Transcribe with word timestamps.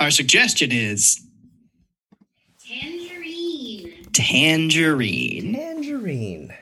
Our 0.00 0.10
suggestion 0.10 0.70
is 0.70 1.20
Tangerine. 2.64 4.06
tangerine. 4.12 5.54
Tangerine. 5.54 6.54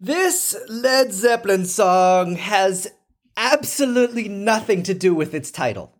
This 0.00 0.56
Led 0.68 1.12
Zeppelin 1.12 1.64
song 1.64 2.34
has 2.36 2.88
absolutely 3.36 4.28
nothing 4.28 4.82
to 4.84 4.94
do 4.94 5.14
with 5.14 5.34
its 5.34 5.50
title. 5.50 5.92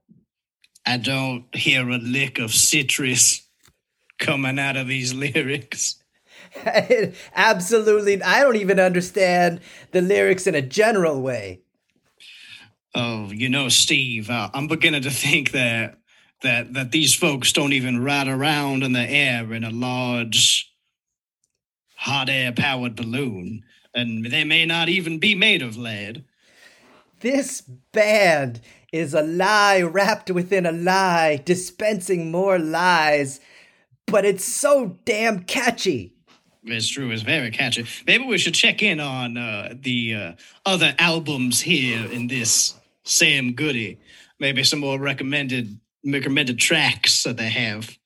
I 0.85 0.97
don't 0.97 1.47
hear 1.55 1.89
a 1.89 1.99
lick 1.99 2.39
of 2.39 2.53
citrus 2.53 3.49
coming 4.19 4.59
out 4.59 4.77
of 4.77 4.89
these 4.89 5.15
lyrics. 5.15 6.03
absolutely, 7.35 8.23
I 8.23 8.43
don't 8.43 8.57
even 8.57 8.81
understand 8.81 9.61
the 9.93 10.01
lyrics 10.01 10.47
in 10.47 10.55
a 10.55 10.63
general 10.63 11.21
way. 11.21 11.63
Oh, 12.99 13.31
you 13.31 13.51
know, 13.51 13.69
Steve, 13.69 14.31
uh, 14.31 14.49
I'm 14.55 14.69
beginning 14.69 15.03
to 15.03 15.11
think 15.11 15.51
that 15.51 15.99
that 16.43 16.73
that 16.73 16.93
these 16.93 17.15
folks 17.15 17.53
don't 17.53 17.75
even 17.75 18.03
ride 18.03 18.27
around 18.27 18.83
in 18.83 18.95
the 18.95 19.01
air 19.01 19.53
in 19.53 19.65
a 19.65 19.71
large 19.71 20.73
hot 21.97 22.31
air 22.31 22.53
powered 22.53 22.97
balloon, 22.97 23.65
and 23.95 24.25
they 24.25 24.45
may 24.45 24.65
not 24.65 24.89
even 24.89 25.19
be 25.19 25.35
made 25.35 25.61
of 25.61 25.77
lead. 25.77 26.25
This 27.21 27.61
band 27.61 28.63
is 28.91 29.13
a 29.13 29.23
lie 29.23 29.83
wrapped 29.83 30.31
within 30.31 30.65
a 30.65 30.73
lie, 30.73 31.43
dispensing 31.45 32.31
more 32.31 32.59
lies, 32.59 33.41
but 34.07 34.25
it's 34.25 34.45
so 34.47 34.99
damn 35.05 35.41
catchy. 35.41 36.15
It's 36.65 36.89
true. 36.89 37.11
It's 37.11 37.21
very 37.21 37.51
catchy. 37.51 37.85
Maybe 38.07 38.25
we 38.25 38.39
should 38.39 38.55
check 38.55 38.83
in 38.83 39.01
on 39.01 39.37
uh, 39.37 39.75
the 39.79 40.15
uh, 40.15 40.33
other 40.65 40.95
albums 40.99 41.61
here 41.61 42.11
in 42.11 42.29
this 42.29 42.73
Sam 43.07 43.53
Goody. 43.55 43.99
Maybe 44.39 44.63
some 44.65 44.81
more 44.81 44.99
recommended 44.99 45.81
recommended 46.05 46.59
tracks 46.59 47.23
that 47.23 47.37
they 47.37 47.49
have. 47.49 47.97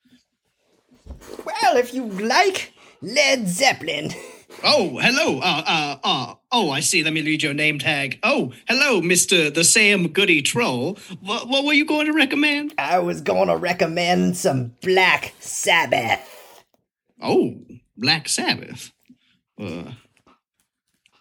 Well, 1.45 1.77
if 1.77 1.93
you 1.93 2.07
like 2.07 2.73
Led 3.03 3.49
Zeppelin. 3.49 4.13
Oh, 4.65 4.99
hello. 4.99 5.39
Uh, 5.39 5.63
uh, 5.67 5.97
uh, 6.03 6.35
oh, 6.53 6.71
I 6.71 6.81
see. 6.81 7.03
Let 7.03 7.13
me 7.13 7.23
read 7.23 7.43
your 7.43 7.55
name 7.55 7.79
tag. 7.79 8.19
Oh, 8.23 8.53
hello, 8.69 9.01
Mister 9.01 9.49
the 9.49 9.65
Sam 9.65 10.09
Goody 10.09 10.43
Troll. 10.43 10.99
What, 11.21 11.49
what 11.49 11.65
were 11.65 11.73
you 11.73 11.87
going 11.87 12.07
to 12.07 12.13
recommend? 12.13 12.75
I 12.77 12.99
was 12.99 13.21
going 13.21 13.49
to 13.49 13.57
recommend 13.57 14.37
some 14.37 14.75
Black 14.83 15.35
Sabbath. 15.41 16.21
Oh, 17.23 17.55
Black 17.97 18.29
Sabbath. 18.29 18.93
Uh, 19.59 19.93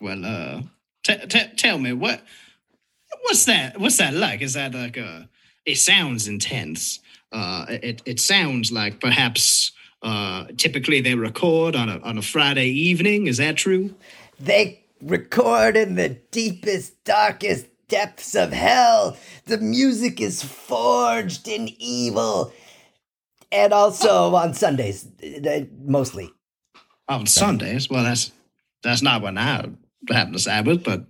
well, 0.02 0.26
uh, 0.26 0.62
t- 1.04 1.28
t- 1.28 1.54
tell 1.56 1.78
me 1.78 1.94
what 1.94 2.22
what's 3.22 3.46
that? 3.46 3.80
What's 3.80 3.98
that 3.98 4.14
like? 4.14 4.42
Is 4.42 4.54
that 4.54 4.74
like 4.74 4.98
a? 4.98 5.30
It 5.66 5.78
sounds 5.78 6.28
intense. 6.28 7.00
Uh, 7.32 7.66
it 7.70 8.02
it 8.06 8.20
sounds 8.20 8.72
like 8.72 9.00
perhaps 9.00 9.72
uh 10.02 10.46
typically 10.56 11.02
they 11.02 11.14
record 11.14 11.76
on 11.76 11.90
a 11.90 12.00
on 12.00 12.18
a 12.18 12.22
Friday 12.22 12.68
evening. 12.68 13.28
Is 13.28 13.38
that 13.38 13.58
true? 13.58 13.94
They 14.40 14.84
record 15.02 15.78
in 15.78 15.96
the 15.96 16.10
deepest, 16.10 17.04
darkest 17.04 17.68
depths 17.88 18.36
of 18.36 18.54
hell. 18.54 19.18
The 19.46 19.58
music 19.58 20.22
is 20.22 20.44
forged 20.44 21.48
in 21.48 21.70
evil. 21.80 22.54
And 23.52 23.74
also 23.74 24.36
on 24.36 24.54
Sundays, 24.54 25.08
mostly. 25.84 26.32
On 27.08 27.26
Sundays? 27.26 27.90
Well, 27.90 28.04
that's 28.04 28.32
that's 28.84 29.02
not 29.02 29.24
when 29.24 29.38
I 29.38 29.68
happen 30.10 30.34
to 30.34 30.40
Sabbath, 30.40 30.84
but 30.84 31.06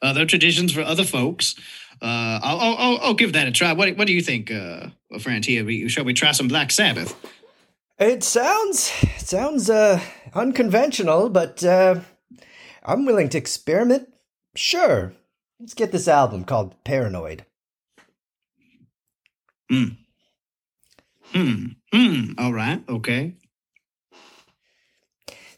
other 0.00 0.26
traditions 0.26 0.72
for 0.72 0.82
other 0.82 1.04
folks. 1.04 1.54
Uh, 2.00 2.40
I'll, 2.42 2.58
I'll, 2.58 2.76
I'll, 2.76 2.98
I'll 3.02 3.14
give 3.14 3.32
that 3.34 3.46
a 3.46 3.52
try. 3.52 3.72
What, 3.72 3.96
what 3.96 4.06
do 4.06 4.12
you 4.12 4.22
think, 4.22 4.50
uh, 4.50 4.88
friend 5.20 5.44
here? 5.44 5.64
We, 5.64 5.88
shall 5.88 6.04
we 6.04 6.14
try 6.14 6.32
some 6.32 6.48
Black 6.48 6.70
Sabbath? 6.70 7.14
It 7.98 8.24
sounds 8.24 8.90
it 9.02 9.20
sounds 9.20 9.70
uh, 9.70 10.00
unconventional, 10.34 11.28
but 11.28 11.62
uh, 11.62 12.00
I'm 12.82 13.04
willing 13.04 13.28
to 13.28 13.38
experiment. 13.38 14.08
Sure, 14.56 15.12
let's 15.60 15.74
get 15.74 15.92
this 15.92 16.08
album 16.08 16.42
called 16.42 16.74
Paranoid. 16.82 17.44
Hmm. 19.70 19.84
Hmm. 21.26 21.64
Hmm. 21.92 22.32
All 22.38 22.52
right. 22.52 22.82
Okay. 22.88 23.36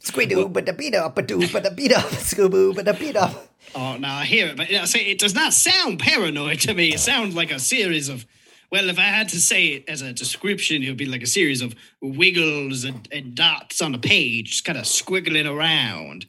Squidoo, 0.03 0.53
but 0.53 0.67
the 0.67 0.75
beat 0.75 0.95
up, 0.95 1.15
but 1.15 1.27
do, 1.27 1.49
but 1.51 1.63
the 1.63 1.71
beat 1.71 1.93
up, 1.93 2.05
scooboo, 2.21 2.75
but 2.75 2.85
the 2.85 2.93
beat 2.93 3.17
up. 3.17 3.54
Oh, 3.75 3.97
now 3.97 4.17
I 4.19 4.25
hear 4.25 4.47
it, 4.49 4.57
but 4.57 4.71
know, 4.71 4.85
say 4.85 5.01
it 5.07 5.19
does 5.19 5.35
not 5.35 5.53
sound 5.53 5.99
paranoid 5.99 6.61
to 6.61 6.75
me. 6.75 6.93
It 6.95 7.01
sounds 7.01 7.35
like 7.35 7.51
a 7.51 7.59
series 7.59 8.09
of, 8.09 8.25
well, 8.71 8.89
if 8.89 8.99
I 8.99 9.03
had 9.03 9.29
to 9.31 9.41
say 9.41 9.67
it 9.69 9.89
as 9.89 10.01
a 10.03 10.13
description, 10.13 10.83
it 10.83 10.89
would 10.89 10.97
be 10.97 11.07
like 11.07 11.23
a 11.23 11.27
series 11.27 11.61
of 11.61 11.75
wiggles 12.01 12.85
and, 12.85 13.09
and 13.11 13.35
dots 13.35 13.83
on 13.83 13.95
a 13.95 13.99
page, 13.99 14.51
just 14.53 14.65
kind 14.65 14.79
of 14.79 14.85
squiggling 14.85 15.49
around. 15.53 16.27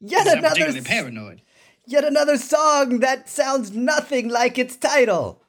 Yet 0.00 0.26
It's 0.26 0.36
another, 0.36 0.82
paranoid. 0.82 1.42
yet 1.86 2.04
another 2.04 2.36
song 2.36 3.00
that 3.00 3.28
sounds 3.28 3.72
nothing 3.72 4.28
like 4.28 4.58
its 4.58 4.76
title. 4.76 5.42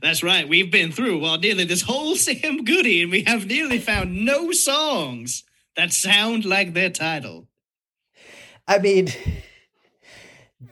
That's 0.00 0.22
right. 0.22 0.48
We've 0.48 0.70
been 0.70 0.92
through 0.92 1.20
well 1.20 1.38
nearly 1.38 1.64
this 1.64 1.82
whole 1.82 2.16
Sam 2.16 2.64
Goody, 2.64 3.02
and 3.02 3.10
we 3.10 3.22
have 3.24 3.46
nearly 3.46 3.78
found 3.78 4.24
no 4.24 4.52
songs 4.52 5.44
that 5.76 5.92
sound 5.92 6.44
like 6.44 6.74
their 6.74 6.90
title. 6.90 7.48
I 8.68 8.78
mean, 8.78 9.08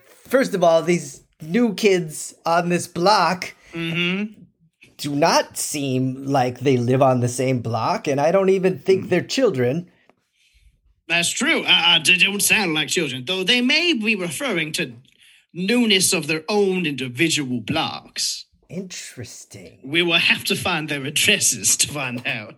first 0.07 0.55
of 0.55 0.65
all, 0.65 0.83
these 0.83 1.23
new 1.41 1.75
kids 1.75 2.35
on 2.45 2.69
this 2.69 2.87
block 2.89 3.55
Mm-hmm. 3.73 4.43
do 4.99 5.17
not 5.17 5.59
seem 5.59 6.27
like 6.27 6.61
they 6.61 6.77
live 6.77 7.03
on 7.03 7.19
the 7.19 7.29
same 7.29 7.59
block, 7.59 8.07
and 8.07 8.21
I 8.21 8.31
don't 8.31 8.51
even 8.51 8.79
think 8.79 9.09
they're 9.09 9.21
children. 9.21 9.91
That's 11.09 11.31
true. 11.31 11.63
Uh, 11.65 11.83
uh, 11.87 11.99
they 11.99 12.17
don't 12.17 12.41
sound 12.41 12.73
like 12.75 12.87
children, 12.87 13.25
though 13.27 13.43
they 13.43 13.61
may 13.61 13.93
be 13.95 14.15
referring 14.15 14.71
to 14.75 14.95
newness 15.53 16.13
of 16.13 16.29
their 16.29 16.45
own 16.49 16.87
individual 16.87 17.61
blocks. 17.61 18.47
Interesting. 18.69 19.81
We 19.85 20.03
will 20.03 20.19
have 20.21 20.45
to 20.45 20.55
find 20.55 20.89
their 20.89 21.05
addresses 21.05 21.77
to 21.79 21.89
find 21.89 22.25
out. 22.25 22.55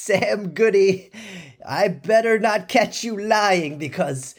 Sam 0.00 0.50
Goody, 0.54 1.10
I 1.66 1.88
better 1.88 2.38
not 2.38 2.68
catch 2.68 3.04
you 3.04 3.20
lying 3.20 3.76
because 3.76 4.34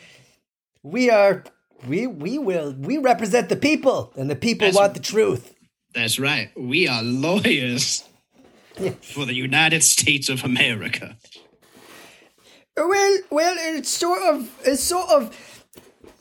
we 0.81 1.11
are 1.11 1.43
we 1.87 2.07
we 2.07 2.39
will 2.39 2.73
we 2.73 2.97
represent 2.97 3.49
the 3.49 3.55
people 3.55 4.11
and 4.15 4.29
the 4.29 4.35
people 4.35 4.65
That's- 4.67 4.75
want 4.75 4.95
the 4.95 4.99
truth. 4.99 5.53
That's 5.93 6.17
right. 6.19 6.49
We 6.55 6.87
are 6.87 7.03
lawyers 7.03 8.07
for 9.01 9.25
the 9.25 9.35
United 9.35 9.83
States 9.83 10.29
of 10.29 10.43
America. 10.43 11.17
Well, 12.77 13.19
well, 13.29 13.55
it's 13.59 13.89
sort 13.89 14.21
of 14.23 14.49
it's 14.65 14.83
sort 14.83 15.09
of 15.09 15.65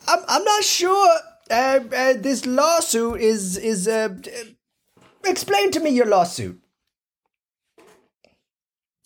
I'm 0.06 0.18
I'm 0.28 0.44
not 0.44 0.64
sure 0.64 1.18
uh, 1.50 1.80
uh, 1.94 2.14
this 2.18 2.44
lawsuit 2.44 3.20
is 3.22 3.56
is 3.56 3.88
uh, 3.88 4.08
uh, 4.12 5.00
explain 5.24 5.70
to 5.70 5.80
me 5.80 5.90
your 5.90 6.06
lawsuit. 6.06 6.60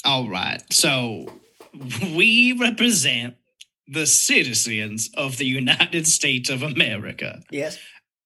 All 0.05 0.29
right. 0.29 0.63
So 0.73 1.27
we 2.15 2.53
represent 2.53 3.37
the 3.87 4.07
citizens 4.07 5.11
of 5.17 5.37
the 5.39 5.47
United 5.47 6.07
States 6.07 6.51
of 6.51 6.63
America. 6.63 7.43
Yes. 7.51 7.79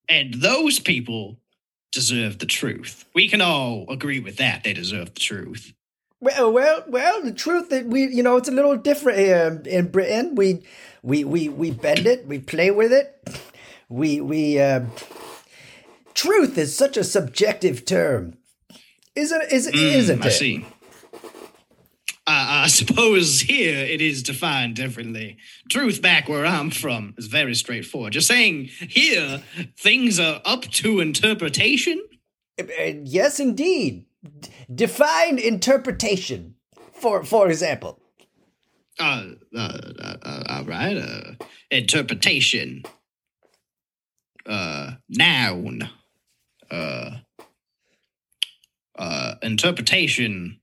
And 0.09 0.35
those 0.35 0.79
people 0.79 1.39
deserve 1.93 2.39
the 2.39 2.47
truth. 2.47 3.05
We 3.15 3.29
can 3.29 3.41
all 3.41 3.87
agree 3.91 4.21
with 4.21 4.37
that. 4.37 4.65
They 4.65 4.73
deserve 4.73 5.15
the 5.15 5.21
truth. 5.21 5.73
Well, 6.21 6.53
well, 6.53 6.85
well. 6.89 7.23
The 7.23 7.33
truth 7.33 7.71
that 7.71 7.87
we, 7.87 8.09
you 8.09 8.23
know, 8.23 8.37
it's 8.37 8.49
a 8.49 8.53
little 8.53 8.77
different 8.77 9.19
here 9.19 9.63
in 9.67 9.89
Britain. 9.91 10.35
We, 10.35 10.63
we, 11.03 11.23
we, 11.25 11.49
we 11.49 11.71
bend 11.71 12.07
it. 12.07 12.27
We 12.27 12.41
play 12.41 12.71
with 12.73 12.93
it. 12.93 13.41
We, 13.89 14.21
we. 14.21 14.61
Uh, 14.61 14.87
truth 16.15 16.59
is 16.59 16.77
such 16.77 16.97
a 16.97 17.05
subjective 17.05 17.85
term, 17.85 18.37
isn't? 19.15 19.43
Is 19.53 19.69
isn't 19.69 20.21
Mm, 20.21 20.25
I 20.25 20.29
it? 20.29 20.31
see. 20.33 20.67
I, 22.39 22.65
I 22.65 22.67
suppose 22.69 23.41
here 23.41 23.79
it 23.79 24.01
is 24.01 24.23
defined 24.23 24.77
differently. 24.77 25.39
Truth 25.69 26.01
back 26.03 26.29
where 26.29 26.47
I'm 26.47 26.71
from 26.71 27.15
is 27.19 27.27
very 27.27 27.55
straightforward. 27.55 28.13
Just 28.13 28.29
saying 28.29 28.67
here 28.89 29.43
things 29.79 30.19
are 30.21 30.41
up 30.45 30.63
to 30.63 31.01
interpretation. 31.01 32.03
Uh, 32.61 32.65
yes, 33.05 33.41
indeed. 33.41 34.07
Define 34.73 35.39
interpretation. 35.39 36.55
For 36.93 37.25
for 37.25 37.49
example. 37.49 38.01
Uh, 38.99 39.27
uh, 39.57 39.79
uh, 40.01 40.17
uh, 40.23 40.43
all 40.49 40.65
right. 40.65 40.97
Uh, 40.97 41.45
interpretation. 41.71 42.83
Uh, 44.45 44.93
noun. 45.09 45.89
Uh, 46.71 47.19
uh, 48.99 49.35
interpretation 49.43 50.58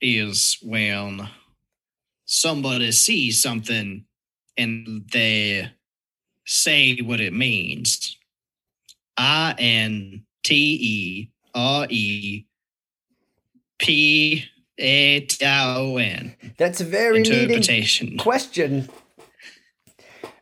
is 0.00 0.58
when 0.62 1.28
somebody 2.24 2.92
sees 2.92 3.40
something 3.42 4.04
and 4.56 5.04
they 5.12 5.70
say 6.44 6.98
what 6.98 7.20
it 7.20 7.32
means. 7.32 8.16
I 9.16 9.54
N 9.58 10.24
T 10.44 10.78
E 10.80 11.30
R 11.54 11.86
E 11.90 12.46
P 13.78 14.44
A 14.78 15.20
T 15.20 15.44
O 15.44 15.96
N. 15.96 16.34
That's 16.56 16.80
a 16.80 16.84
very 16.84 17.18
Interpretation. 17.18 18.16
question. 18.18 18.88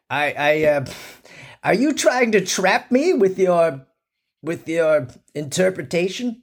I, 0.08 0.32
I, 0.32 0.64
uh, 0.64 0.86
are 1.64 1.74
you 1.74 1.92
trying 1.92 2.32
to 2.32 2.40
trap 2.40 2.92
me 2.92 3.12
with 3.12 3.38
your, 3.38 3.86
with 4.42 4.68
your 4.68 5.08
interpretation? 5.34 6.42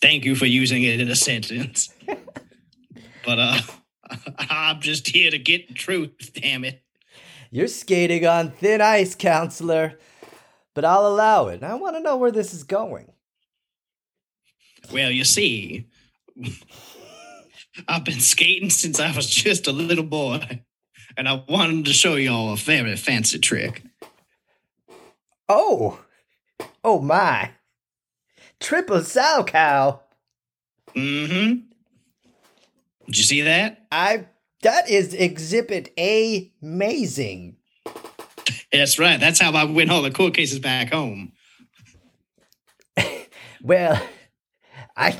Thank 0.00 0.24
you 0.24 0.34
for 0.34 0.46
using 0.46 0.82
it 0.82 1.00
in 1.00 1.10
a 1.10 1.16
sentence. 1.16 1.92
but 3.24 3.38
uh 3.38 3.60
I'm 4.38 4.80
just 4.80 5.08
here 5.08 5.30
to 5.30 5.38
get 5.38 5.68
the 5.68 5.74
truth, 5.74 6.32
damn 6.34 6.64
it. 6.64 6.82
You're 7.50 7.68
skating 7.68 8.26
on 8.26 8.50
thin 8.50 8.80
ice, 8.80 9.14
counselor. 9.14 9.98
But 10.74 10.84
I'll 10.84 11.06
allow 11.06 11.48
it. 11.48 11.62
I 11.62 11.74
want 11.74 11.96
to 11.96 12.02
know 12.02 12.16
where 12.16 12.30
this 12.30 12.54
is 12.54 12.62
going. 12.62 13.10
Well, 14.92 15.10
you 15.10 15.24
see, 15.24 15.88
I've 17.88 18.04
been 18.04 18.20
skating 18.20 18.70
since 18.70 19.00
I 19.00 19.14
was 19.14 19.28
just 19.28 19.66
a 19.66 19.72
little 19.72 20.04
boy, 20.04 20.62
and 21.16 21.28
I 21.28 21.44
wanted 21.48 21.84
to 21.86 21.92
show 21.92 22.14
y'all 22.14 22.52
a 22.52 22.56
very 22.56 22.96
fancy 22.96 23.38
trick. 23.38 23.82
Oh, 25.48 25.98
oh 26.84 27.00
my. 27.00 27.50
Triple 28.60 28.98
Salchow. 28.98 30.00
Mm-hmm. 30.94 31.66
Did 33.06 33.18
you 33.18 33.24
see 33.24 33.40
that? 33.42 33.86
I, 33.90 34.26
that 34.62 34.88
is 34.88 35.14
exhibit 35.14 35.92
A 35.98 36.52
amazing. 36.62 37.56
That's 38.72 38.98
right. 38.98 39.18
That's 39.18 39.40
how 39.40 39.52
I 39.52 39.64
win 39.64 39.90
all 39.90 40.02
the 40.02 40.10
court 40.10 40.34
cases 40.34 40.58
back 40.58 40.92
home. 40.92 41.32
Well, 43.62 44.02
I, 44.96 45.16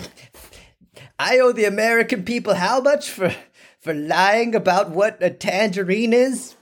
I 1.19 1.40
owe 1.40 1.52
the 1.52 1.66
American 1.66 2.25
people 2.25 2.54
how 2.54 2.81
much 2.81 3.10
for, 3.10 3.34
for 3.81 3.92
lying 3.92 4.54
about 4.54 4.90
what 4.90 5.22
a 5.22 5.28
tangerine 5.28 6.14
is? 6.14 6.54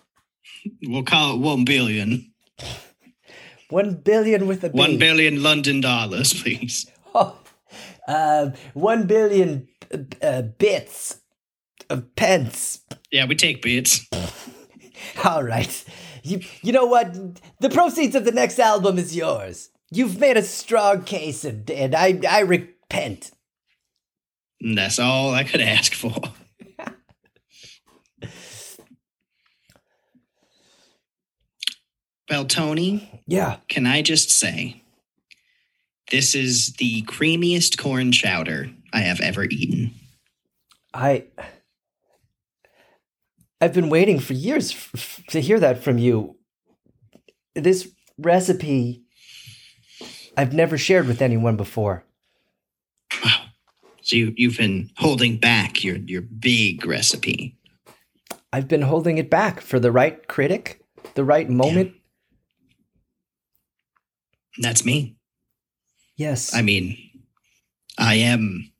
We'll 0.83 1.05
call 1.05 1.37
it 1.37 1.41
one 1.41 1.65
billion. 1.65 2.33
One 3.71 3.95
billion 3.95 4.47
with 4.47 4.65
a 4.65 4.71
B. 4.71 4.79
One 4.79 4.99
billion 4.99 5.43
London 5.43 5.81
dollars, 5.81 6.33
please. 6.43 6.87
Oh, 7.15 7.39
uh, 8.07 8.51
one 8.75 9.07
billion 9.07 9.69
uh, 10.23 10.43
bits 10.43 11.21
of 11.91 12.15
pence. 12.17 12.81
Yeah, 13.11 13.27
we 13.27 13.35
take 13.35 13.63
bits. 13.63 14.07
All 15.25 15.43
right. 15.43 15.85
You, 16.23 16.41
you 16.63 16.73
know 16.73 16.87
what? 16.87 17.15
The 17.61 17.71
proceeds 17.71 18.15
of 18.15 18.25
the 18.25 18.33
next 18.33 18.59
album 18.59 18.99
is 18.99 19.17
yours. 19.17 19.71
You've 19.91 20.21
made 20.21 20.37
a 20.37 20.43
strong 20.43 21.03
case, 21.05 21.45
and, 21.45 21.71
and 21.71 21.95
I, 21.95 22.21
I 22.29 22.41
repent. 22.41 23.31
And 24.61 24.77
that's 24.77 24.99
all 24.99 25.33
I 25.33 25.45
could 25.45 25.61
ask 25.61 25.95
for. 25.95 26.13
Well, 32.31 32.45
Tony, 32.45 33.23
Yeah. 33.27 33.57
can 33.69 33.87
I 33.87 34.03
just 34.03 34.31
say, 34.31 34.83
this 36.11 36.35
is 36.35 36.73
the 36.75 37.03
creamiest 37.03 37.79
corn 37.79 38.13
chowder 38.13 38.71
I 38.93 39.01
have 39.01 39.21
ever 39.21 39.45
eaten. 39.45 39.93
I. 40.95 41.25
I've 43.61 43.75
been 43.75 43.89
waiting 43.91 44.19
for 44.21 44.33
years 44.35 44.73
f- 44.73 45.23
to 45.31 45.41
hear 45.41 45.59
that 45.61 45.83
from 45.83 45.99
you. 45.99 46.37
This 47.55 47.89
recipe 48.17 49.03
I've 50.37 50.53
never 50.55 50.79
shared 50.79 51.09
with 51.09 51.21
anyone 51.21 51.57
before. 51.57 52.05
Wow. 53.25 53.47
So 54.03 54.15
you, 54.17 54.33
you've 54.37 54.57
been 54.57 54.91
holding 54.97 55.37
back 55.39 55.83
your, 55.83 55.97
your 55.97 56.23
big 56.23 56.87
recipe. 56.87 57.57
I've 58.53 58.69
been 58.69 58.83
holding 58.83 59.19
it 59.19 59.29
back 59.29 59.61
for 59.61 59.81
the 59.81 59.91
right 59.91 60.27
critic, 60.29 60.81
the 61.15 61.25
right 61.25 61.51
moment. 61.51 61.95
That's 64.59 64.85
me. 64.85 65.17
Yes. 66.17 66.55
I 66.55 66.63
mean, 66.63 66.97
I 67.97 68.15
am 68.15 68.73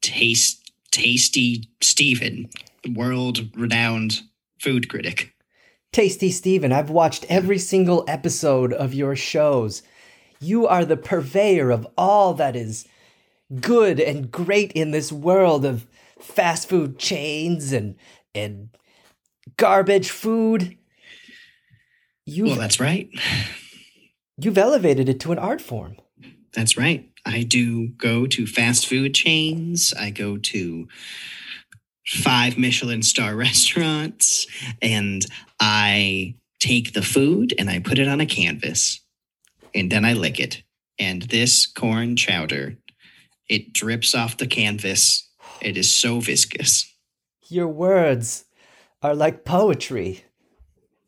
taste 0.00 0.72
tasty 0.90 1.68
Stephen, 1.80 2.48
world 2.88 3.48
renowned 3.56 4.22
food 4.60 4.88
critic. 4.88 5.34
Tasty 5.92 6.30
Steven, 6.30 6.72
I've 6.72 6.90
watched 6.90 7.24
every 7.28 7.58
single 7.58 8.04
episode 8.08 8.72
of 8.72 8.94
your 8.94 9.14
shows. 9.14 9.82
You 10.40 10.66
are 10.66 10.84
the 10.84 10.96
purveyor 10.96 11.70
of 11.70 11.86
all 11.96 12.34
that 12.34 12.56
is 12.56 12.86
good 13.60 14.00
and 14.00 14.30
great 14.30 14.72
in 14.72 14.90
this 14.90 15.12
world 15.12 15.64
of 15.64 15.86
fast 16.18 16.68
food 16.68 16.98
chains 16.98 17.72
and 17.72 17.96
and 18.34 18.70
garbage 19.56 20.10
food. 20.10 20.76
You've 22.26 22.48
Well, 22.48 22.56
that's 22.56 22.80
right. 22.80 23.08
you've 24.38 24.58
elevated 24.58 25.08
it 25.08 25.20
to 25.20 25.32
an 25.32 25.38
art 25.38 25.60
form. 25.60 25.96
That's 26.54 26.76
right. 26.76 27.08
I 27.26 27.42
do 27.42 27.88
go 27.88 28.26
to 28.26 28.46
fast 28.46 28.86
food 28.86 29.14
chains. 29.14 29.92
I 29.98 30.10
go 30.10 30.36
to 30.36 30.88
five 32.06 32.56
Michelin 32.58 33.02
star 33.02 33.34
restaurants 33.36 34.46
and 34.80 35.24
I 35.60 36.36
take 36.60 36.92
the 36.92 37.02
food 37.02 37.54
and 37.58 37.68
I 37.68 37.78
put 37.78 37.98
it 37.98 38.08
on 38.08 38.20
a 38.20 38.26
canvas 38.26 39.00
and 39.74 39.90
then 39.90 40.04
I 40.04 40.12
lick 40.12 40.38
it. 40.38 40.62
And 40.98 41.22
this 41.22 41.66
corn 41.66 42.16
chowder, 42.16 42.76
it 43.48 43.72
drips 43.72 44.14
off 44.14 44.36
the 44.36 44.46
canvas. 44.46 45.28
It 45.60 45.76
is 45.76 45.92
so 45.92 46.20
viscous. 46.20 46.90
Your 47.48 47.68
words 47.68 48.44
are 49.02 49.14
like 49.14 49.44
poetry. 49.44 50.23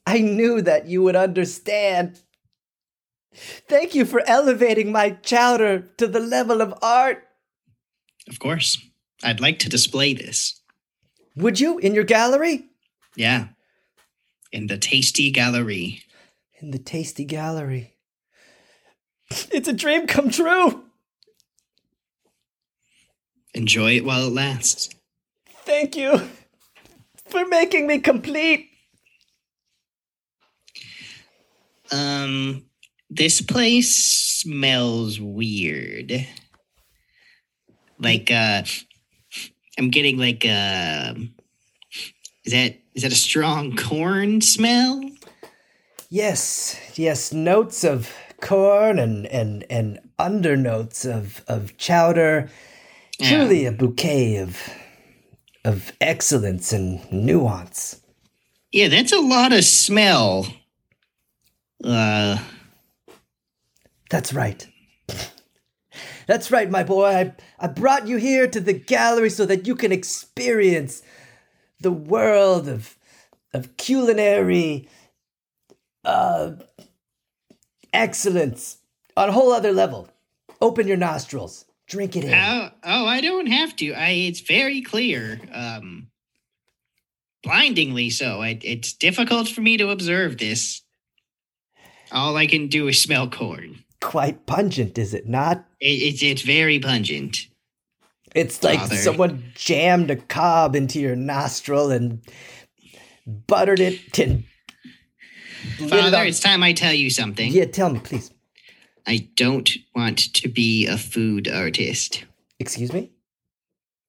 I 0.06 0.20
knew 0.20 0.62
that 0.62 0.86
you 0.86 1.02
would 1.02 1.16
understand. 1.16 2.20
Thank 3.68 3.94
you 3.94 4.04
for 4.04 4.22
elevating 4.26 4.92
my 4.92 5.10
chowder 5.10 5.80
to 5.98 6.06
the 6.06 6.20
level 6.20 6.62
of 6.62 6.74
art. 6.80 7.24
Of 8.28 8.38
course, 8.38 8.80
I'd 9.22 9.40
like 9.40 9.58
to 9.60 9.68
display 9.68 10.14
this. 10.14 10.60
Would 11.36 11.60
you 11.60 11.78
in 11.78 11.94
your 11.94 12.04
gallery? 12.04 12.66
Yeah. 13.16 13.48
In 14.52 14.68
the 14.68 14.78
tasty 14.78 15.30
gallery. 15.30 16.02
In 16.60 16.70
the 16.70 16.78
tasty 16.78 17.24
gallery. 17.24 17.96
It's 19.50 19.68
a 19.68 19.72
dream 19.72 20.06
come 20.06 20.30
true. 20.30 20.84
Enjoy 23.54 23.96
it 23.96 24.04
while 24.04 24.28
it 24.28 24.32
lasts. 24.32 24.88
Thank 25.64 25.96
you 25.96 26.20
for 27.26 27.46
making 27.46 27.86
me 27.86 27.98
complete. 27.98 28.70
Um, 31.90 32.64
this 33.10 33.40
place 33.40 33.94
smells 33.94 35.20
weird. 35.20 36.26
Like, 37.98 38.30
uh, 38.30 38.62
I'm 39.78 39.90
getting 39.90 40.18
like, 40.18 40.44
uh, 40.44 41.14
is 42.44 42.52
that 42.52 42.76
is 42.94 43.02
that 43.02 43.12
a 43.12 43.16
strong 43.16 43.76
corn 43.76 44.40
smell? 44.40 45.02
Yes, 46.08 46.78
yes, 46.94 47.32
notes 47.32 47.84
of 47.84 48.12
corn 48.40 48.98
and 48.98 49.26
and 49.26 49.64
and 49.70 49.98
undernotes 50.18 51.04
of 51.04 51.44
of 51.48 51.76
chowder. 51.78 52.48
Yeah. 53.18 53.28
Truly 53.30 53.66
a 53.66 53.72
bouquet 53.72 54.36
of 54.36 54.58
of 55.64 55.92
excellence 56.00 56.72
and 56.72 57.00
nuance. 57.10 58.00
Yeah, 58.72 58.88
that's 58.88 59.12
a 59.12 59.20
lot 59.20 59.52
of 59.52 59.64
smell. 59.64 60.46
Uh, 61.82 62.38
That's 64.10 64.32
right. 64.32 64.66
That's 66.26 66.50
right, 66.50 66.70
my 66.70 66.82
boy. 66.82 67.06
I, 67.06 67.34
I 67.58 67.68
brought 67.68 68.08
you 68.08 68.16
here 68.16 68.48
to 68.48 68.60
the 68.60 68.72
gallery 68.72 69.30
so 69.30 69.46
that 69.46 69.66
you 69.66 69.76
can 69.76 69.92
experience 69.92 71.02
the 71.80 71.92
world 71.92 72.68
of 72.68 72.96
of 73.54 73.76
culinary 73.76 74.88
uh, 76.04 76.52
excellence 77.92 78.78
on 79.16 79.28
a 79.28 79.32
whole 79.32 79.52
other 79.52 79.72
level. 79.72 80.08
Open 80.60 80.86
your 80.86 80.96
nostrils. 80.96 81.64
Drink 81.86 82.16
it 82.16 82.24
in. 82.24 82.34
oh, 82.34 82.70
oh, 82.82 83.06
I 83.06 83.20
don't 83.20 83.46
have 83.46 83.76
to. 83.76 83.92
I 83.92 84.10
it's 84.10 84.40
very 84.40 84.82
clear. 84.82 85.40
Um, 85.52 86.08
blindingly 87.42 88.10
so. 88.10 88.42
I, 88.42 88.58
it's 88.62 88.92
difficult 88.92 89.48
for 89.48 89.60
me 89.60 89.76
to 89.76 89.90
observe 89.90 90.38
this. 90.38 90.82
All 92.16 92.38
I 92.38 92.46
can 92.46 92.68
do 92.68 92.88
is 92.88 92.98
smell 93.00 93.28
corn. 93.28 93.84
Quite 94.00 94.46
pungent, 94.46 94.96
is 94.96 95.12
it 95.12 95.28
not? 95.28 95.66
It, 95.80 95.86
it's 95.86 96.22
it's 96.22 96.40
very 96.40 96.78
pungent. 96.78 97.48
It's 98.34 98.62
like 98.62 98.78
Father. 98.80 98.96
someone 98.96 99.52
jammed 99.54 100.10
a 100.10 100.16
cob 100.16 100.74
into 100.74 100.98
your 100.98 101.14
nostril 101.14 101.90
and 101.90 102.22
buttered 103.26 103.80
it 103.80 104.18
and 104.18 104.44
lit 105.78 105.88
it 105.88 105.90
Father, 105.90 106.24
it's 106.24 106.40
time 106.40 106.62
I 106.62 106.72
tell 106.72 106.94
you 106.94 107.10
something. 107.10 107.52
Yeah, 107.52 107.66
tell 107.66 107.90
me, 107.90 108.00
please. 108.00 108.30
I 109.06 109.28
don't 109.34 109.70
want 109.94 110.32
to 110.36 110.48
be 110.48 110.86
a 110.86 110.96
food 110.96 111.48
artist. 111.48 112.24
Excuse 112.58 112.94
me? 112.94 113.10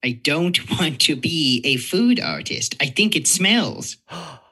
I 0.02 0.12
don't 0.12 0.58
want 0.80 1.02
to 1.02 1.18
be 1.18 1.62
a 1.66 1.76
food 1.76 2.22
artist. 2.22 2.78
I 2.80 2.86
think 2.86 3.18
it 3.18 3.28
smells. 3.28 3.98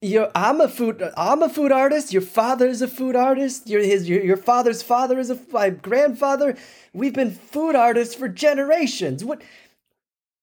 You're, 0.00 0.30
I'm 0.34 0.60
a 0.60 0.68
food 0.68 1.02
I'm 1.16 1.42
a 1.42 1.48
food 1.48 1.72
artist. 1.72 2.12
Your 2.12 2.22
father 2.22 2.66
is 2.68 2.82
a 2.82 2.88
food 2.88 3.16
artist. 3.16 3.68
Your 3.68 3.80
his 3.80 4.08
your, 4.08 4.22
your 4.22 4.36
father's 4.36 4.82
father 4.82 5.18
is 5.18 5.30
a 5.30 5.38
my 5.50 5.70
grandfather. 5.70 6.56
We've 6.92 7.14
been 7.14 7.30
food 7.30 7.74
artists 7.74 8.14
for 8.14 8.28
generations. 8.28 9.24
What 9.24 9.42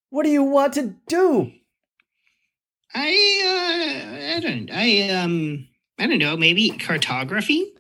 what 0.10 0.24
do 0.24 0.30
you 0.30 0.44
want 0.44 0.74
to 0.74 0.96
do? 1.08 1.52
I 2.94 3.12
uh 3.46 4.38
I 4.38 4.40
don't 4.40 4.72
I 4.72 5.10
um 5.10 5.68
I 6.00 6.08
don't 6.08 6.18
know, 6.20 6.36
maybe 6.36 6.70
cartography? 6.72 7.74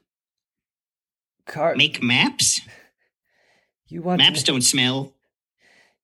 Car- 1.47 1.75
Make 1.75 2.03
maps? 2.03 2.61
you 3.87 4.01
want 4.03 4.19
Maps 4.19 4.41
to, 4.41 4.45
don't 4.51 4.61
smell. 4.61 5.15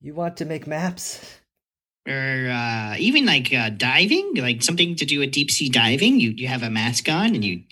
you 0.01 0.13
want 0.15 0.35
to 0.37 0.45
make 0.45 0.65
maps? 0.65 1.39
Or 2.07 2.49
uh 2.49 2.95
even 2.97 3.25
like 3.25 3.53
uh 3.53 3.69
diving, 3.69 4.33
like 4.35 4.63
something 4.63 4.95
to 4.95 5.05
do 5.05 5.19
with 5.19 5.31
deep 5.31 5.51
sea 5.51 5.69
diving. 5.69 6.19
You 6.19 6.31
you 6.31 6.47
have 6.47 6.63
a 6.63 6.69
mask 6.69 7.09
on 7.09 7.35
and 7.35 7.43
you 7.43 7.63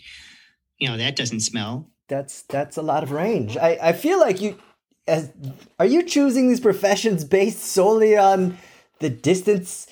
you 0.77 0.89
know, 0.89 0.97
that 0.97 1.15
doesn't 1.15 1.39
smell. 1.39 1.89
That's 2.09 2.41
that's 2.43 2.77
a 2.77 2.81
lot 2.81 3.03
of 3.03 3.11
range. 3.11 3.57
I 3.57 3.77
I 3.81 3.93
feel 3.93 4.19
like 4.19 4.41
you 4.41 4.57
as 5.07 5.31
are 5.79 5.85
you 5.85 6.03
choosing 6.03 6.49
these 6.49 6.59
professions 6.59 7.23
based 7.23 7.59
solely 7.59 8.17
on 8.17 8.57
the 8.99 9.09
distance 9.09 9.87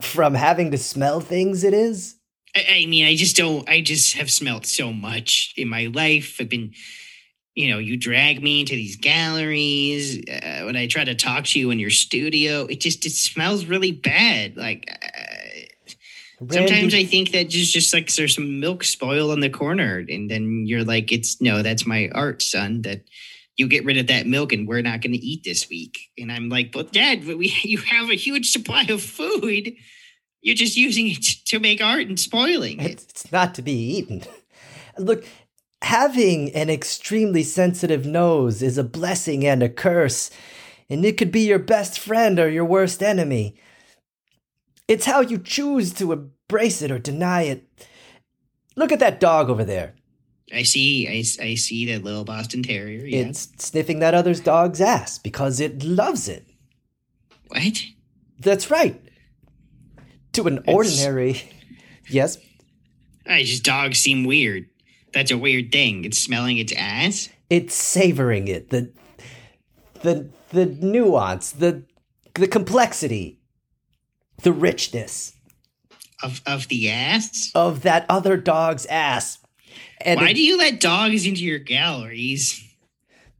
from 0.00 0.34
having 0.34 0.70
to 0.70 0.78
smell 0.78 1.20
things 1.20 1.64
it 1.64 1.74
is? 1.74 2.16
I, 2.56 2.82
I 2.82 2.86
mean, 2.86 3.06
I 3.06 3.16
just 3.16 3.36
don't. 3.36 3.68
I 3.68 3.80
just 3.80 4.14
have 4.14 4.30
smelled 4.30 4.66
so 4.66 4.92
much 4.92 5.54
in 5.56 5.68
my 5.68 5.86
life. 5.86 6.36
I've 6.40 6.48
been, 6.48 6.72
you 7.58 7.68
know, 7.70 7.78
you 7.78 7.96
drag 7.96 8.40
me 8.40 8.60
into 8.60 8.76
these 8.76 8.94
galleries. 8.94 10.22
Uh, 10.28 10.62
when 10.62 10.76
I 10.76 10.86
try 10.86 11.02
to 11.02 11.16
talk 11.16 11.44
to 11.46 11.58
you 11.58 11.72
in 11.72 11.80
your 11.80 11.90
studio, 11.90 12.66
it 12.66 12.78
just 12.78 13.04
it 13.04 13.10
smells 13.10 13.64
really 13.64 13.90
bad. 13.90 14.56
Like 14.56 14.88
uh, 14.88 16.46
sometimes 16.52 16.94
I 16.94 17.02
think 17.02 17.32
that 17.32 17.48
just 17.48 17.72
just 17.72 17.92
like 17.92 18.14
there's 18.14 18.36
some 18.36 18.60
milk 18.60 18.84
spoiled 18.84 19.32
on 19.32 19.40
the 19.40 19.50
corner, 19.50 20.04
and 20.08 20.30
then 20.30 20.66
you're 20.68 20.84
like, 20.84 21.10
it's 21.10 21.40
no, 21.40 21.62
that's 21.62 21.84
my 21.84 22.10
art, 22.14 22.42
son. 22.42 22.82
That 22.82 23.00
you 23.56 23.66
get 23.66 23.84
rid 23.84 23.98
of 23.98 24.06
that 24.06 24.28
milk, 24.28 24.52
and 24.52 24.68
we're 24.68 24.80
not 24.80 25.00
going 25.00 25.14
to 25.14 25.18
eat 25.18 25.42
this 25.42 25.68
week. 25.68 25.98
And 26.16 26.30
I'm 26.30 26.48
like, 26.48 26.70
but 26.70 26.92
Dad, 26.92 27.26
but 27.26 27.38
we 27.38 27.52
you 27.64 27.78
have 27.78 28.08
a 28.08 28.14
huge 28.14 28.52
supply 28.52 28.84
of 28.88 29.02
food. 29.02 29.74
You're 30.42 30.54
just 30.54 30.76
using 30.76 31.08
it 31.08 31.24
to 31.46 31.58
make 31.58 31.82
art 31.82 32.06
and 32.06 32.20
spoiling 32.20 32.78
it. 32.78 33.02
It's 33.02 33.32
not 33.32 33.56
to 33.56 33.62
be 33.62 33.72
eaten. 33.72 34.22
Look, 34.96 35.24
having 35.82 36.50
an 36.54 36.70
extremely 36.70 37.42
sensitive 37.42 38.06
nose 38.06 38.62
is 38.62 38.78
a 38.78 38.84
blessing 38.84 39.46
and 39.46 39.62
a 39.62 39.68
curse, 39.68 40.30
and 40.88 41.04
it 41.04 41.16
could 41.16 41.30
be 41.30 41.46
your 41.46 41.58
best 41.58 41.98
friend 41.98 42.38
or 42.38 42.48
your 42.48 42.64
worst 42.64 43.02
enemy. 43.02 43.56
It's 44.86 45.06
how 45.06 45.20
you 45.20 45.38
choose 45.38 45.92
to 45.94 46.12
embrace 46.12 46.82
it 46.82 46.90
or 46.90 46.98
deny 46.98 47.42
it. 47.42 47.68
Look 48.76 48.92
at 48.92 49.00
that 49.00 49.20
dog 49.20 49.50
over 49.50 49.64
there. 49.64 49.94
I 50.52 50.62
see. 50.62 51.06
I, 51.06 51.18
I 51.44 51.54
see 51.56 51.86
that 51.86 52.04
little 52.04 52.24
Boston 52.24 52.62
Terrier. 52.62 53.04
Yeah. 53.04 53.26
It's 53.26 53.48
sniffing 53.58 53.98
that 53.98 54.14
other 54.14 54.34
dog's 54.34 54.80
ass 54.80 55.18
because 55.18 55.60
it 55.60 55.84
loves 55.84 56.28
it. 56.28 56.46
what? 57.48 57.82
That's 58.38 58.70
right. 58.70 59.00
To 60.32 60.46
an 60.46 60.62
ordinary. 60.66 61.42
Yes, 62.08 62.38
I 63.26 63.42
just 63.42 63.64
dogs 63.64 63.98
seem 63.98 64.24
weird. 64.24 64.66
That's 65.18 65.32
a 65.32 65.36
weird 65.38 65.72
thing. 65.72 66.04
It's 66.04 66.16
smelling 66.16 66.58
its 66.58 66.72
ass. 66.76 67.28
it's 67.50 67.74
savoring 67.74 68.46
it. 68.46 68.70
The 68.70 68.92
the 70.02 70.28
the 70.50 70.66
nuance, 70.66 71.50
the 71.50 71.82
the 72.34 72.46
complexity, 72.46 73.40
the 74.42 74.52
richness 74.52 75.32
Of 76.22 76.40
of 76.46 76.68
the 76.68 76.88
ass. 76.88 77.50
of 77.52 77.82
that 77.82 78.06
other 78.08 78.36
dog's 78.36 78.86
ass. 78.86 79.38
And 80.00 80.20
Why 80.20 80.30
it- 80.30 80.34
do 80.34 80.42
you 80.44 80.56
let 80.56 80.78
dogs 80.78 81.26
into 81.26 81.42
your 81.44 81.58
galleries? 81.58 82.62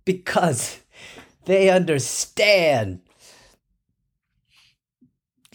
because 0.05 0.81
they 1.45 1.71
understand. 1.71 3.03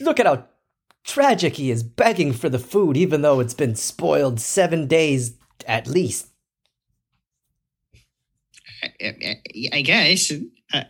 Look 0.00 0.18
at 0.18 0.26
how 0.26 0.46
tragic 1.04 1.56
he 1.56 1.70
is 1.70 1.82
begging 1.82 2.32
for 2.32 2.48
the 2.48 2.58
food, 2.58 2.96
even 2.96 3.20
though 3.20 3.40
it's 3.40 3.52
been 3.52 3.74
spoiled 3.74 4.40
seven 4.40 4.86
days 4.86 5.36
at 5.66 5.86
least. 5.86 6.28
I, 8.82 8.92
I, 9.00 9.42
I 9.72 9.82
guess. 9.82 10.32
Uh, 10.72 10.84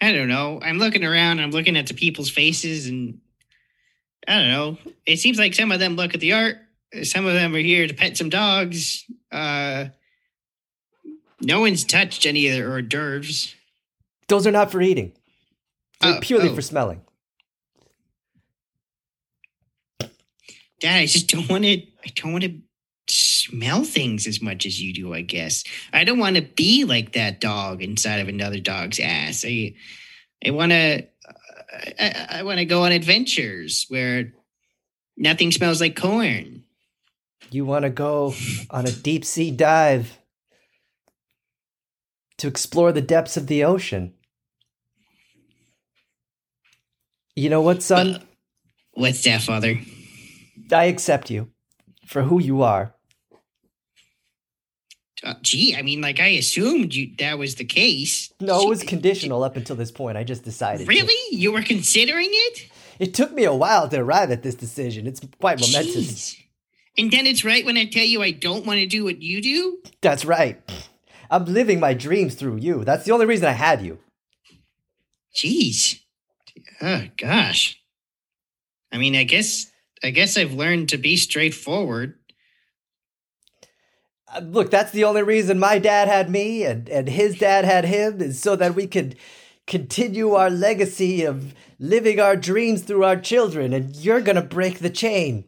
I 0.00 0.12
don't 0.12 0.28
know. 0.28 0.60
I'm 0.62 0.78
looking 0.78 1.04
around. 1.04 1.40
I'm 1.40 1.50
looking 1.50 1.76
at 1.76 1.86
the 1.86 1.94
people's 1.94 2.30
faces, 2.30 2.86
and 2.86 3.20
I 4.28 4.38
don't 4.38 4.50
know. 4.50 4.78
It 5.06 5.18
seems 5.18 5.38
like 5.38 5.54
some 5.54 5.72
of 5.72 5.80
them 5.80 5.96
look 5.96 6.14
at 6.14 6.20
the 6.20 6.32
art. 6.32 6.56
Some 7.02 7.26
of 7.26 7.34
them 7.34 7.54
are 7.54 7.58
here 7.58 7.86
to 7.86 7.94
pet 7.94 8.16
some 8.16 8.30
dogs. 8.30 9.04
Uh, 9.30 9.86
no 11.40 11.60
one's 11.60 11.84
touched 11.84 12.26
any 12.26 12.46
of 12.48 12.54
their 12.54 12.70
hors 12.70 12.82
d'oeuvres. 12.82 13.54
Those 14.28 14.46
are 14.46 14.52
not 14.52 14.70
for 14.70 14.80
eating. 14.80 15.12
They're 16.00 16.16
Oh, 16.16 16.20
purely 16.20 16.48
oh. 16.48 16.54
for 16.54 16.62
smelling. 16.62 17.02
Dad, 20.80 20.96
I 21.00 21.06
just 21.06 21.28
don't 21.28 21.48
want 21.48 21.64
to. 21.64 21.72
I 21.76 22.08
don't 22.14 22.32
want 22.32 22.44
to 22.44 22.58
smell 23.50 23.84
things 23.84 24.26
as 24.26 24.40
much 24.40 24.66
as 24.66 24.80
you 24.80 24.92
do. 24.92 25.12
I 25.14 25.22
guess 25.22 25.64
I 25.92 26.04
don't 26.04 26.18
want 26.18 26.36
to 26.36 26.42
be 26.42 26.84
like 26.84 27.12
that 27.12 27.40
dog 27.40 27.82
inside 27.82 28.20
of 28.20 28.28
another 28.28 28.60
dog's 28.60 29.00
ass. 29.00 29.44
I, 29.46 29.74
I 30.44 30.50
want 30.50 30.72
to. 30.72 31.06
I, 31.72 32.26
I 32.30 32.42
want 32.42 32.58
to 32.58 32.64
go 32.64 32.84
on 32.84 32.92
adventures 32.92 33.86
where 33.88 34.32
nothing 35.16 35.52
smells 35.52 35.80
like 35.80 35.94
corn. 35.94 36.64
You 37.50 37.64
want 37.64 37.84
to 37.84 37.90
go 37.90 38.34
on 38.70 38.86
a 38.86 38.92
deep 38.92 39.24
sea 39.24 39.50
dive 39.50 40.18
to 42.38 42.48
explore 42.48 42.90
the 42.90 43.02
depths 43.02 43.36
of 43.36 43.46
the 43.46 43.64
ocean. 43.64 44.14
You 47.36 47.50
know 47.50 47.62
what, 47.62 47.82
son? 47.82 48.22
What's 48.92 49.22
that, 49.24 49.42
Father? 49.42 49.78
I 50.72 50.84
accept 50.84 51.30
you 51.30 51.50
for 52.06 52.22
who 52.22 52.40
you 52.40 52.62
are. 52.62 52.94
Uh, 55.22 55.34
gee, 55.42 55.76
I 55.76 55.82
mean, 55.82 56.00
like 56.00 56.18
I 56.18 56.28
assumed 56.28 56.94
you 56.94 57.10
that 57.18 57.38
was 57.38 57.56
the 57.56 57.64
case. 57.64 58.32
No, 58.40 58.62
it 58.62 58.68
was 58.68 58.82
conditional 58.82 59.42
up 59.42 59.56
until 59.56 59.76
this 59.76 59.90
point. 59.90 60.16
I 60.16 60.24
just 60.24 60.44
decided. 60.44 60.86
to. 60.86 60.88
Really? 60.88 61.36
You 61.36 61.52
were 61.52 61.62
considering 61.62 62.28
it? 62.30 62.70
It 62.98 63.14
took 63.14 63.32
me 63.32 63.44
a 63.44 63.54
while 63.54 63.88
to 63.88 63.98
arrive 63.98 64.30
at 64.30 64.42
this 64.42 64.54
decision. 64.54 65.06
It's 65.06 65.20
quite 65.38 65.60
momentous. 65.60 66.34
Jeez. 66.34 66.44
And 66.98 67.10
then 67.10 67.26
it's 67.26 67.44
right 67.44 67.64
when 67.64 67.76
I 67.76 67.86
tell 67.86 68.04
you 68.04 68.22
I 68.22 68.30
don't 68.30 68.66
want 68.66 68.80
to 68.80 68.86
do 68.86 69.04
what 69.04 69.22
you 69.22 69.40
do? 69.40 69.78
That's 70.00 70.24
right. 70.24 70.60
I'm 71.30 71.44
living 71.44 71.80
my 71.80 71.94
dreams 71.94 72.34
through 72.34 72.56
you. 72.56 72.84
That's 72.84 73.04
the 73.04 73.12
only 73.12 73.26
reason 73.26 73.46
I 73.46 73.52
had 73.52 73.82
you. 73.82 73.98
Jeez. 75.34 76.00
Oh 76.82 77.04
gosh. 77.16 77.80
I 78.92 78.98
mean, 78.98 79.14
I 79.14 79.24
guess 79.24 79.70
I 80.02 80.10
guess 80.10 80.36
I've 80.36 80.52
learned 80.52 80.88
to 80.90 80.98
be 80.98 81.16
straightforward. 81.16 82.18
Uh, 84.34 84.40
Look, 84.40 84.70
that's 84.70 84.92
the 84.92 85.04
only 85.04 85.22
reason 85.22 85.58
my 85.58 85.78
dad 85.78 86.08
had 86.08 86.30
me 86.30 86.64
and, 86.64 86.88
and 86.88 87.08
his 87.08 87.38
dad 87.38 87.64
had 87.64 87.84
him 87.84 88.20
is 88.20 88.40
so 88.40 88.56
that 88.56 88.74
we 88.74 88.86
could 88.86 89.16
continue 89.66 90.34
our 90.34 90.50
legacy 90.50 91.24
of 91.24 91.54
living 91.78 92.20
our 92.20 92.36
dreams 92.36 92.82
through 92.82 93.04
our 93.04 93.16
children. 93.16 93.72
And 93.72 93.94
you're 93.96 94.20
going 94.20 94.36
to 94.36 94.42
break 94.42 94.78
the 94.78 94.90
chain. 94.90 95.44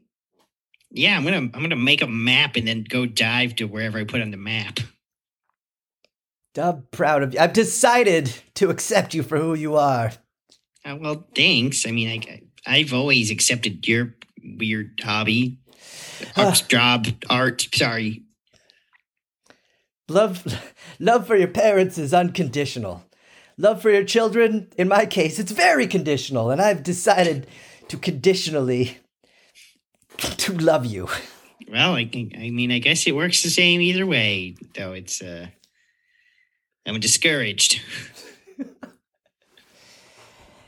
Yeah, 0.95 1.17
I'm 1.17 1.25
gonna 1.25 1.37
I'm 1.37 1.63
gonna 1.63 1.75
make 1.75 2.03
a 2.03 2.07
map 2.07 2.57
and 2.57 2.69
then 2.69 2.85
go 2.87 3.07
dive 3.07 3.57
to 3.57 3.65
wherever 3.65 3.99
I 3.99 4.05
put 4.05 4.21
on 4.21 4.31
the 4.31 4.37
map. 4.37 4.79
I'm 6.59 6.87
proud 6.91 7.23
of 7.23 7.33
you. 7.33 7.41
I've 7.41 7.55
decided 7.55 8.35
to 8.57 8.69
accept 8.69 9.15
you 9.15 9.23
for 9.23 9.39
who 9.39 9.55
you 9.55 9.77
are. 9.77 10.13
Uh, 10.85 10.99
well, 11.01 11.27
thanks. 11.35 11.87
I 11.87 11.93
mean, 11.93 12.09
I 12.09 12.43
I've 12.67 12.93
always 12.93 13.31
accepted 13.31 13.89
your 13.89 14.15
weird 14.59 15.01
hobby, 15.03 15.59
art, 16.37 16.65
job, 16.69 17.07
art. 17.31 17.69
Sorry. 17.73 18.22
Love, 20.09 20.45
love 20.99 21.27
for 21.27 21.37
your 21.37 21.49
parents 21.49 21.99
is 21.99 22.15
unconditional. 22.15 23.05
Love 23.59 23.83
for 23.83 23.91
your 23.91 24.05
children, 24.05 24.69
in 24.77 24.89
my 24.89 25.07
case, 25.07 25.39
it's 25.39 25.53
very 25.53 25.87
conditional, 25.87 26.51
and 26.51 26.61
I've 26.61 26.83
decided 26.83 27.47
to 27.89 27.97
conditionally 27.97 28.99
to 30.19 30.53
love 30.53 30.87
you. 30.87 31.09
Well, 31.71 31.95
I 31.95 32.11
I 32.39 32.51
mean, 32.51 32.73
I 32.73 32.79
guess 32.79 33.07
it 33.07 33.15
works 33.15 33.43
the 33.43 33.51
same 33.51 33.81
either 33.81 34.07
way. 34.07 34.57
Though 34.75 34.93
it's 34.93 35.23
uh, 35.23 35.47
I'm 36.87 36.99
discouraged. 37.01 37.81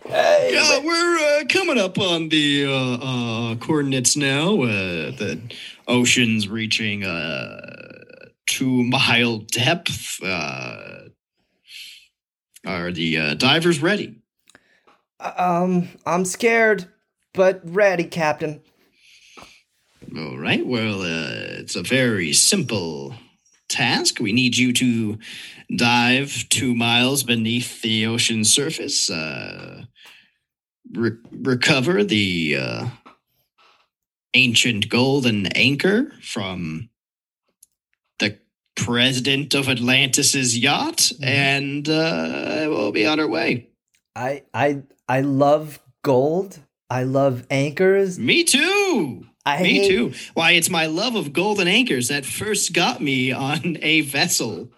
Hey, 0.07 0.51
Yeah, 0.53 0.85
we're 0.85 1.41
uh, 1.41 1.45
coming 1.49 1.79
up 1.79 1.99
on 1.99 2.29
the 2.29 2.67
uh, 2.67 2.73
uh, 2.73 3.55
coordinates 3.57 4.17
now. 4.17 4.63
Uh, 4.63 5.11
the 5.11 5.41
ocean's 5.89 6.47
reaching 6.47 7.05
uh, 7.05 7.84
two 8.55 8.85
mile 8.85 9.39
depth. 9.39 10.23
Uh, 10.23 11.09
are 12.65 12.93
the 12.93 13.19
uh, 13.19 13.35
divers 13.35 13.83
ready? 13.83 14.21
um, 15.21 15.89
I'm 16.07 16.25
scared, 16.25 16.87
but 17.33 17.61
ready, 17.65 18.05
Captain. 18.05 18.61
All 20.17 20.39
right. 20.39 20.65
Well, 20.65 21.03
uh, 21.03 21.59
it's 21.61 21.77
a 21.77 21.83
very 21.83 22.33
simple 22.33 23.15
task. 23.69 24.21
We 24.21 24.33
need 24.33 24.57
you 24.57 24.73
to 24.75 25.19
dive 25.75 26.47
two 26.51 26.75
miles 26.75 27.23
beneath 27.25 27.83
the 27.83 28.07
ocean 28.07 28.45
surface, 28.45 29.11
uh, 29.11 29.85
re- 30.93 31.19
recover 31.33 32.05
the 32.05 32.57
uh, 32.61 32.89
ancient 34.35 34.89
golden 34.89 35.47
anchor 35.49 36.13
from 36.21 36.91
the 38.19 38.39
president 38.77 39.55
of 39.55 39.69
Atlantis's 39.69 40.59
yacht, 40.59 41.11
and 41.23 41.89
uh, 41.89 42.67
we'll 42.69 42.93
be 42.93 43.07
on 43.07 43.21
our 43.21 43.29
way. 43.29 43.69
I 44.17 44.43
I 44.53 44.83
I 45.09 45.21
love 45.23 45.81
gold. 46.03 46.59
I 46.91 47.05
love 47.05 47.47
anchors. 47.51 48.19
Me 48.19 48.45
too. 48.45 49.27
I 49.47 49.63
Me 49.63 49.79
hate- 49.81 49.89
too. 49.89 50.13
Why, 50.35 50.53
it's 50.53 50.71
my 50.71 50.87
love 50.87 51.17
of 51.17 51.33
golden 51.33 51.69
anchors 51.69 52.09
that 52.09 52.25
first 52.25 52.73
got 52.73 53.01
me 53.01 53.31
on 53.33 53.77
a 53.83 54.01
vessel. 54.03 54.71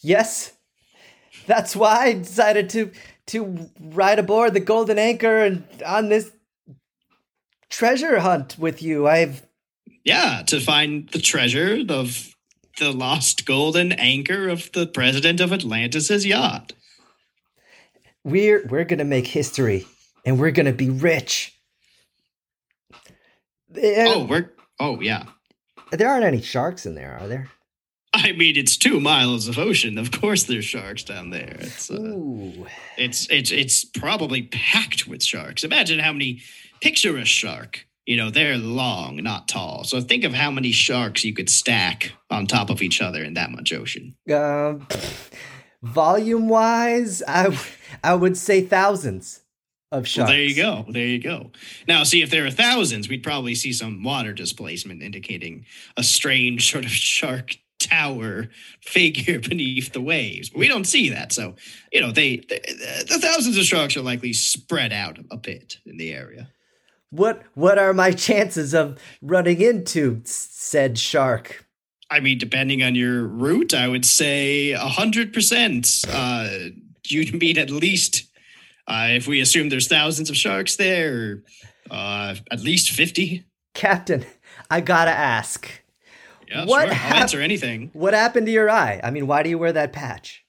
Yes, 0.00 0.52
that's 1.46 1.74
why 1.76 2.04
I 2.06 2.12
decided 2.14 2.70
to 2.70 2.92
to 3.26 3.68
ride 3.80 4.18
aboard 4.18 4.54
the 4.54 4.60
Golden 4.60 4.98
Anchor 4.98 5.44
and 5.44 5.64
on 5.84 6.08
this 6.08 6.30
treasure 7.68 8.20
hunt 8.20 8.56
with 8.58 8.82
you. 8.82 9.06
I've 9.06 9.42
Yeah, 10.04 10.42
to 10.46 10.60
find 10.60 11.08
the 11.10 11.18
treasure 11.18 11.84
of 11.88 12.34
the 12.78 12.92
lost 12.92 13.44
golden 13.44 13.92
anchor 13.92 14.48
of 14.48 14.70
the 14.72 14.86
president 14.86 15.40
of 15.40 15.52
Atlantis's 15.52 16.24
yacht. 16.26 16.72
we're 18.24 18.66
we're 18.68 18.84
gonna 18.84 19.04
make 19.04 19.26
history 19.26 19.86
and 20.24 20.38
we're 20.38 20.50
gonna 20.50 20.72
be 20.72 20.90
rich. 20.90 21.54
Oh, 23.76 24.24
we're 24.24 24.50
oh 24.80 25.00
yeah. 25.00 25.24
there 25.90 26.08
aren't 26.08 26.24
any 26.24 26.40
sharks 26.40 26.86
in 26.86 26.94
there, 26.94 27.18
are 27.20 27.28
there? 27.28 27.50
I 28.14 28.32
mean, 28.32 28.56
it's 28.56 28.76
two 28.76 29.00
miles 29.00 29.48
of 29.48 29.58
ocean. 29.58 29.98
Of 29.98 30.10
course, 30.10 30.44
there's 30.44 30.64
sharks 30.64 31.04
down 31.04 31.30
there. 31.30 31.56
It's 31.60 31.90
uh, 31.90 31.94
Ooh, 32.00 32.66
it's 32.96 33.28
it's 33.30 33.50
it's 33.50 33.84
probably 33.84 34.42
packed 34.42 35.06
with 35.06 35.22
sharks. 35.22 35.64
Imagine 35.64 35.98
how 35.98 36.12
many. 36.12 36.42
Picture 36.80 37.16
a 37.16 37.24
shark. 37.24 37.87
You 38.08 38.16
know, 38.16 38.30
they're 38.30 38.56
long, 38.56 39.16
not 39.22 39.48
tall. 39.48 39.84
So 39.84 40.00
think 40.00 40.24
of 40.24 40.32
how 40.32 40.50
many 40.50 40.72
sharks 40.72 41.24
you 41.26 41.34
could 41.34 41.50
stack 41.50 42.12
on 42.30 42.46
top 42.46 42.70
of 42.70 42.80
each 42.80 43.02
other 43.02 43.22
in 43.22 43.34
that 43.34 43.50
much 43.50 43.70
ocean. 43.70 44.16
um, 44.32 44.86
volume 45.82 46.48
wise, 46.48 47.22
I 47.28 47.42
w- 47.44 47.60
I 48.02 48.14
would 48.14 48.36
say 48.38 48.62
thousands 48.62 49.40
of 49.92 50.02
Well, 50.02 50.04
sharks. 50.04 50.30
there 50.30 50.42
you 50.42 50.54
go. 50.56 50.86
There 50.88 51.06
you 51.06 51.18
go. 51.18 51.50
Now, 51.86 52.02
see, 52.04 52.22
if 52.22 52.30
there 52.30 52.46
are 52.46 52.50
thousands, 52.50 53.10
we'd 53.10 53.22
probably 53.22 53.54
see 53.54 53.74
some 53.74 54.02
water 54.02 54.32
displacement 54.32 55.02
indicating 55.02 55.66
a 55.98 56.02
strange 56.02 56.70
sort 56.70 56.84
of 56.86 56.90
shark 56.90 57.56
tower 57.78 58.48
figure 58.80 59.38
beneath 59.48 59.92
the 59.92 60.00
waves. 60.00 60.48
But 60.50 60.60
we 60.60 60.68
don't 60.68 60.86
see 60.86 61.10
that. 61.10 61.32
So, 61.32 61.56
you 61.92 62.00
know, 62.00 62.10
they, 62.12 62.36
the, 62.38 62.58
the 63.06 63.18
thousands 63.18 63.58
of 63.58 63.64
sharks 63.64 63.96
are 63.98 64.02
likely 64.02 64.32
spread 64.32 64.92
out 64.94 65.18
a 65.30 65.36
bit 65.36 65.78
in 65.84 65.98
the 65.98 66.12
area. 66.12 66.48
What 67.10 67.42
what 67.54 67.78
are 67.78 67.92
my 67.94 68.12
chances 68.12 68.74
of 68.74 68.98
running 69.22 69.60
into 69.60 70.20
said 70.24 70.98
shark? 70.98 71.66
I 72.10 72.20
mean, 72.20 72.38
depending 72.38 72.82
on 72.82 72.94
your 72.94 73.24
route, 73.26 73.74
I 73.74 73.88
would 73.88 74.04
say 74.04 74.72
a 74.72 74.78
hundred 74.78 75.32
percent. 75.32 76.04
Uh, 76.08 76.48
you'd 77.06 77.34
meet 77.38 77.58
at 77.58 77.70
least, 77.70 78.24
uh, 78.86 79.08
if 79.10 79.26
we 79.26 79.40
assume 79.40 79.68
there's 79.68 79.88
thousands 79.88 80.28
of 80.30 80.36
sharks 80.36 80.76
there, 80.76 81.42
uh, 81.90 82.34
at 82.50 82.60
least 82.60 82.90
fifty. 82.90 83.44
Captain, 83.74 84.24
I 84.70 84.80
gotta 84.80 85.10
ask. 85.10 85.70
Yeah, 86.48 86.64
What 86.64 86.86
sure. 86.88 86.94
I'll 86.94 87.14
answer 87.22 87.40
anything. 87.40 87.90
What 87.92 88.14
happened 88.14 88.46
to 88.46 88.52
your 88.52 88.70
eye? 88.70 89.00
I 89.04 89.10
mean, 89.10 89.26
why 89.26 89.42
do 89.42 89.50
you 89.50 89.58
wear 89.58 89.72
that 89.72 89.92
patch? 89.92 90.44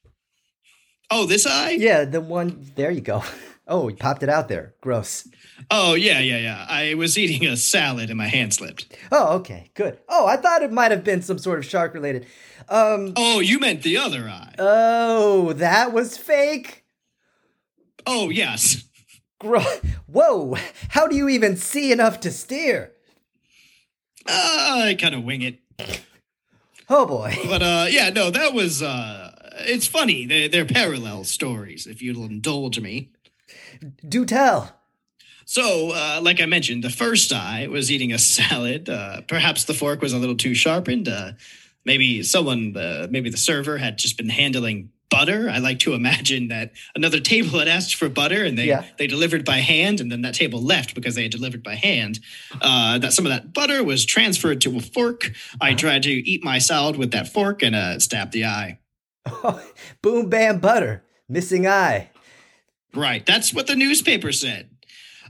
Oh, 1.12 1.26
this 1.26 1.45
eye? 1.45 1.72
Yeah, 1.72 2.06
the 2.06 2.22
one. 2.22 2.72
There 2.76 2.91
you 2.91 3.02
go. 3.02 3.24
Oh, 3.72 3.88
you 3.88 3.95
popped 3.95 4.24
it 4.24 4.30
out 4.30 4.48
there. 4.48 4.74
Gross. 4.82 5.28
Oh, 5.72 5.93
yeah, 5.93 6.19
yeah, 6.19 6.38
yeah. 6.38 6.65
I 6.69 6.93
was 6.95 7.17
eating 7.17 7.48
a 7.48 7.58
salad 7.58 8.10
and 8.10 8.17
my 8.17 8.28
hand 8.28 8.54
slipped. 8.54 8.95
Oh, 9.12 9.38
okay, 9.38 9.72
good. 9.74 10.00
Oh, 10.08 10.26
I 10.28 10.38
thought 10.38 10.62
it 10.63 10.72
might 10.72 10.91
have 10.91 11.04
been 11.04 11.22
some 11.22 11.38
sort 11.38 11.60
of 11.60 11.65
shark 11.65 11.93
related. 11.93 12.26
Um. 12.69 13.13
Oh, 13.15 13.39
you 13.39 13.60
meant 13.60 13.84
the 13.84 13.98
other 13.98 14.30
eye. 14.30 14.56
Oh, 14.60 15.54
that 15.54 15.91
was 15.93 16.17
fake. 16.17 16.86
Oh, 18.06 18.30
yes. 18.30 18.86
Gro- 19.39 19.63
Whoa! 20.08 20.56
How 20.89 21.08
do 21.08 21.15
you 21.15 21.30
even 21.30 21.56
see 21.56 21.91
enough 21.91 22.19
to 22.22 22.32
steer? 22.32 22.91
Uh, 24.28 24.82
I 24.86 24.98
kind 25.00 25.15
of 25.15 25.24
wing 25.24 25.41
it. 25.41 25.60
Oh 26.89 27.06
boy. 27.06 27.36
But 27.48 27.62
uh, 27.62 27.86
yeah, 27.89 28.10
no, 28.10 28.30
that 28.32 28.54
was. 28.54 28.82
Uh, 28.84 29.32
it's 29.60 29.88
funny. 29.88 30.26
They're, 30.26 30.50
they're 30.50 30.65
parallel 30.65 31.24
stories, 31.24 31.88
if 31.88 32.02
you'll 32.02 32.26
indulge 32.26 32.80
me. 32.80 33.12
Do 34.08 34.26
tell. 34.26 34.79
So, 35.50 35.90
uh, 35.96 36.20
like 36.22 36.40
I 36.42 36.46
mentioned, 36.46 36.84
the 36.84 36.92
first 36.92 37.34
eye 37.34 37.66
was 37.72 37.92
eating 37.92 38.14
a 38.14 38.20
salad. 38.20 38.88
Uh, 38.88 39.22
perhaps 39.22 39.64
the 39.64 39.74
fork 39.74 40.00
was 40.00 40.14
a 40.14 40.20
little 40.20 40.36
too 40.36 40.54
sharpened. 40.54 41.10
Uh, 41.10 41.32
maybe 41.84 42.22
someone, 42.22 42.78
uh, 42.78 43.08
maybe 43.10 43.32
the 43.32 43.38
server 43.38 43.80
had 43.80 43.98
just 43.98 44.16
been 44.16 44.30
handling 44.30 44.92
butter. 45.10 45.50
I 45.50 45.58
like 45.58 45.80
to 45.80 45.96
imagine 45.96 46.50
that 46.50 46.74
another 46.94 47.20
table 47.20 47.58
had 47.58 47.68
asked 47.68 47.96
for 47.96 48.10
butter 48.10 48.46
and 48.46 48.60
they, 48.60 48.66
Yeah. 48.66 48.84
they 49.00 49.08
delivered 49.08 49.44
by 49.44 49.58
hand, 49.58 50.00
and 50.00 50.12
then 50.12 50.22
that 50.22 50.36
table 50.36 50.62
left 50.62 50.94
because 50.94 51.16
they 51.16 51.24
had 51.24 51.32
delivered 51.32 51.64
by 51.64 51.74
hand. 51.74 52.20
Uh, 52.62 53.00
that 53.00 53.14
some 53.14 53.26
of 53.26 53.32
that 53.32 53.52
butter 53.52 53.84
was 53.84 54.06
transferred 54.06 54.62
to 54.62 54.78
a 54.78 54.82
fork. 54.82 55.32
I 55.60 55.74
tried 55.74 56.04
to 56.04 56.12
eat 56.12 56.44
my 56.44 56.60
salad 56.60 56.96
with 56.96 57.10
that 57.14 57.28
fork 57.28 57.64
and 57.64 57.76
uh, 57.76 57.98
stabbed 57.98 58.34
the 58.34 58.46
eye. 58.46 58.78
Boom 60.04 60.30
bam 60.30 60.60
butter. 60.60 61.04
Missing 61.28 61.66
eye. 61.66 62.12
Right. 62.94 63.26
That's 63.26 63.52
what 63.52 63.66
the 63.66 63.76
newspaper 63.76 64.32
said. 64.32 64.70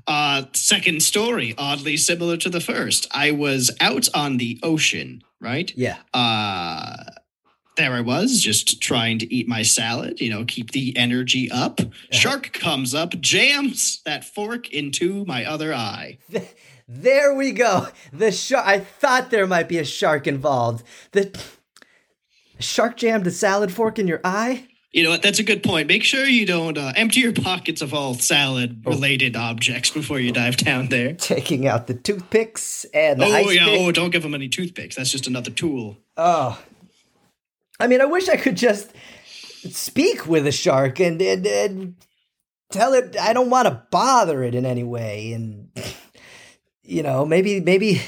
Uh, 0.10 0.45
second 0.54 1.04
story, 1.04 1.54
oddly 1.58 1.95
similar 1.95 2.36
to 2.36 2.50
the 2.50 2.60
first. 2.60 3.08
I 3.12 3.30
was 3.30 3.69
out 3.80 4.10
on 4.15 4.38
the 4.38 4.60
ocean, 4.63 5.24
right? 5.39 5.72
Yeah. 5.76 5.98
Uh, 6.13 7.04
there 7.78 7.93
I 7.93 8.02
was, 8.02 8.41
just 8.41 8.82
trying 8.82 9.19
to 9.19 9.34
eat 9.34 9.48
my 9.48 9.62
salad, 9.62 10.19
you 10.19 10.32
know, 10.32 10.45
keep 10.45 10.72
the 10.72 10.98
energy 10.98 11.50
up. 11.52 11.80
Shark 12.12 12.52
comes 12.54 12.95
up, 12.95 13.12
jams 13.22 14.02
that 14.04 14.26
fork 14.26 14.74
into 14.74 15.24
my 15.26 15.45
other 15.45 15.74
eye. 15.74 16.17
There 16.91 17.36
we 17.36 17.52
go. 17.52 17.86
The 18.12 18.32
shark. 18.32 18.65
I 18.65 18.80
thought 18.80 19.30
there 19.30 19.45
might 19.45 19.69
be 19.69 19.78
a 19.78 19.86
shark 19.86 20.26
involved. 20.26 20.84
The 21.12 21.39
shark 22.58 22.98
jammed 22.98 23.28
a 23.28 23.32
salad 23.32 23.72
fork 23.72 24.00
in 24.00 24.08
your 24.08 24.22
eye. 24.24 24.69
You 24.91 25.04
know 25.04 25.12
what? 25.12 25.21
That's 25.21 25.38
a 25.38 25.43
good 25.43 25.62
point. 25.62 25.88
Make 25.88 26.04
sure 26.04 26.25
you 26.25 26.47
don't 26.47 26.75
uh, 26.78 26.93
empty 26.95 27.19
your 27.19 27.32
pockets 27.34 27.82
of 27.84 27.93
all 27.93 28.15
salad 28.15 28.82
related 28.86 29.36
objects 29.36 29.91
before 29.91 30.19
you 30.19 30.32
dive 30.32 30.58
down 30.58 30.88
there. 30.88 31.13
Taking 31.13 31.67
out 31.67 31.86
the 31.86 31.93
toothpicks 31.93 32.86
and 32.91 33.21
the 33.21 33.25
Oh, 33.25 33.49
yeah. 33.49 33.65
pick. 33.65 33.80
Oh, 33.82 33.91
don't 33.91 34.10
give 34.10 34.23
them 34.23 34.34
any 34.34 34.49
toothpicks. 34.49 34.95
That's 34.95 35.12
just 35.12 35.28
another 35.28 35.52
tool. 35.52 35.97
Oh. 36.17 36.60
I 37.80 37.86
mean, 37.86 38.02
I 38.02 38.06
wish 38.06 38.30
I 38.30 38.36
could 38.36 38.58
just 38.58 38.91
speak 39.69 40.25
with 40.25 40.47
a 40.47 40.52
shark 40.52 40.99
and, 40.99 41.21
and, 41.21 41.45
and 41.45 41.95
tell 42.71 42.93
it 42.93 43.15
I 43.15 43.34
don't 43.34 43.52
want 43.52 43.67
to 43.67 43.84
bother 43.91 44.43
it 44.43 44.56
in 44.56 44.65
any 44.65 44.84
way. 44.84 45.34
And, 45.34 45.69
you 46.84 47.04
know, 47.04 47.25
maybe, 47.25 47.60
maybe 47.60 48.02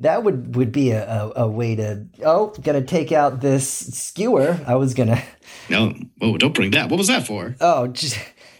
that 0.00 0.24
would, 0.24 0.56
would 0.56 0.72
be 0.72 0.90
a, 0.90 1.06
a, 1.06 1.32
a 1.44 1.48
way 1.48 1.76
to, 1.76 2.06
oh, 2.24 2.48
gonna 2.62 2.82
take 2.82 3.12
out 3.12 3.40
this 3.40 3.68
skewer. 3.68 4.60
I 4.66 4.74
was 4.76 4.94
gonna, 4.94 5.22
No. 5.70 5.94
Oh, 6.20 6.36
don't 6.36 6.54
bring 6.54 6.72
that. 6.72 6.90
What 6.90 6.98
was 6.98 7.08
that 7.08 7.26
for? 7.26 7.56
oh, 7.60 7.86
just, 7.88 8.18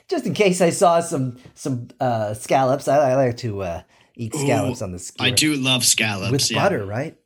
just 0.09 0.27
in 0.27 0.35
case 0.35 0.61
I 0.61 0.71
saw 0.71 1.01
some, 1.01 1.39
some, 1.55 1.89
uh, 2.01 2.35
scallops. 2.35 2.89
I, 2.89 3.13
I 3.13 3.15
like 3.17 3.37
to, 3.39 3.63
uh, 3.63 3.83
eat 4.17 4.35
scallops 4.35 4.83
on 4.83 4.93
the 4.93 4.99
skewer. 4.99 5.27
I 5.27 5.31
do 5.31 5.55
love 5.55 5.85
scallops. 5.85 6.31
With 6.31 6.51
yeah. 6.51 6.63
butter, 6.63 6.85
right? 6.85 7.17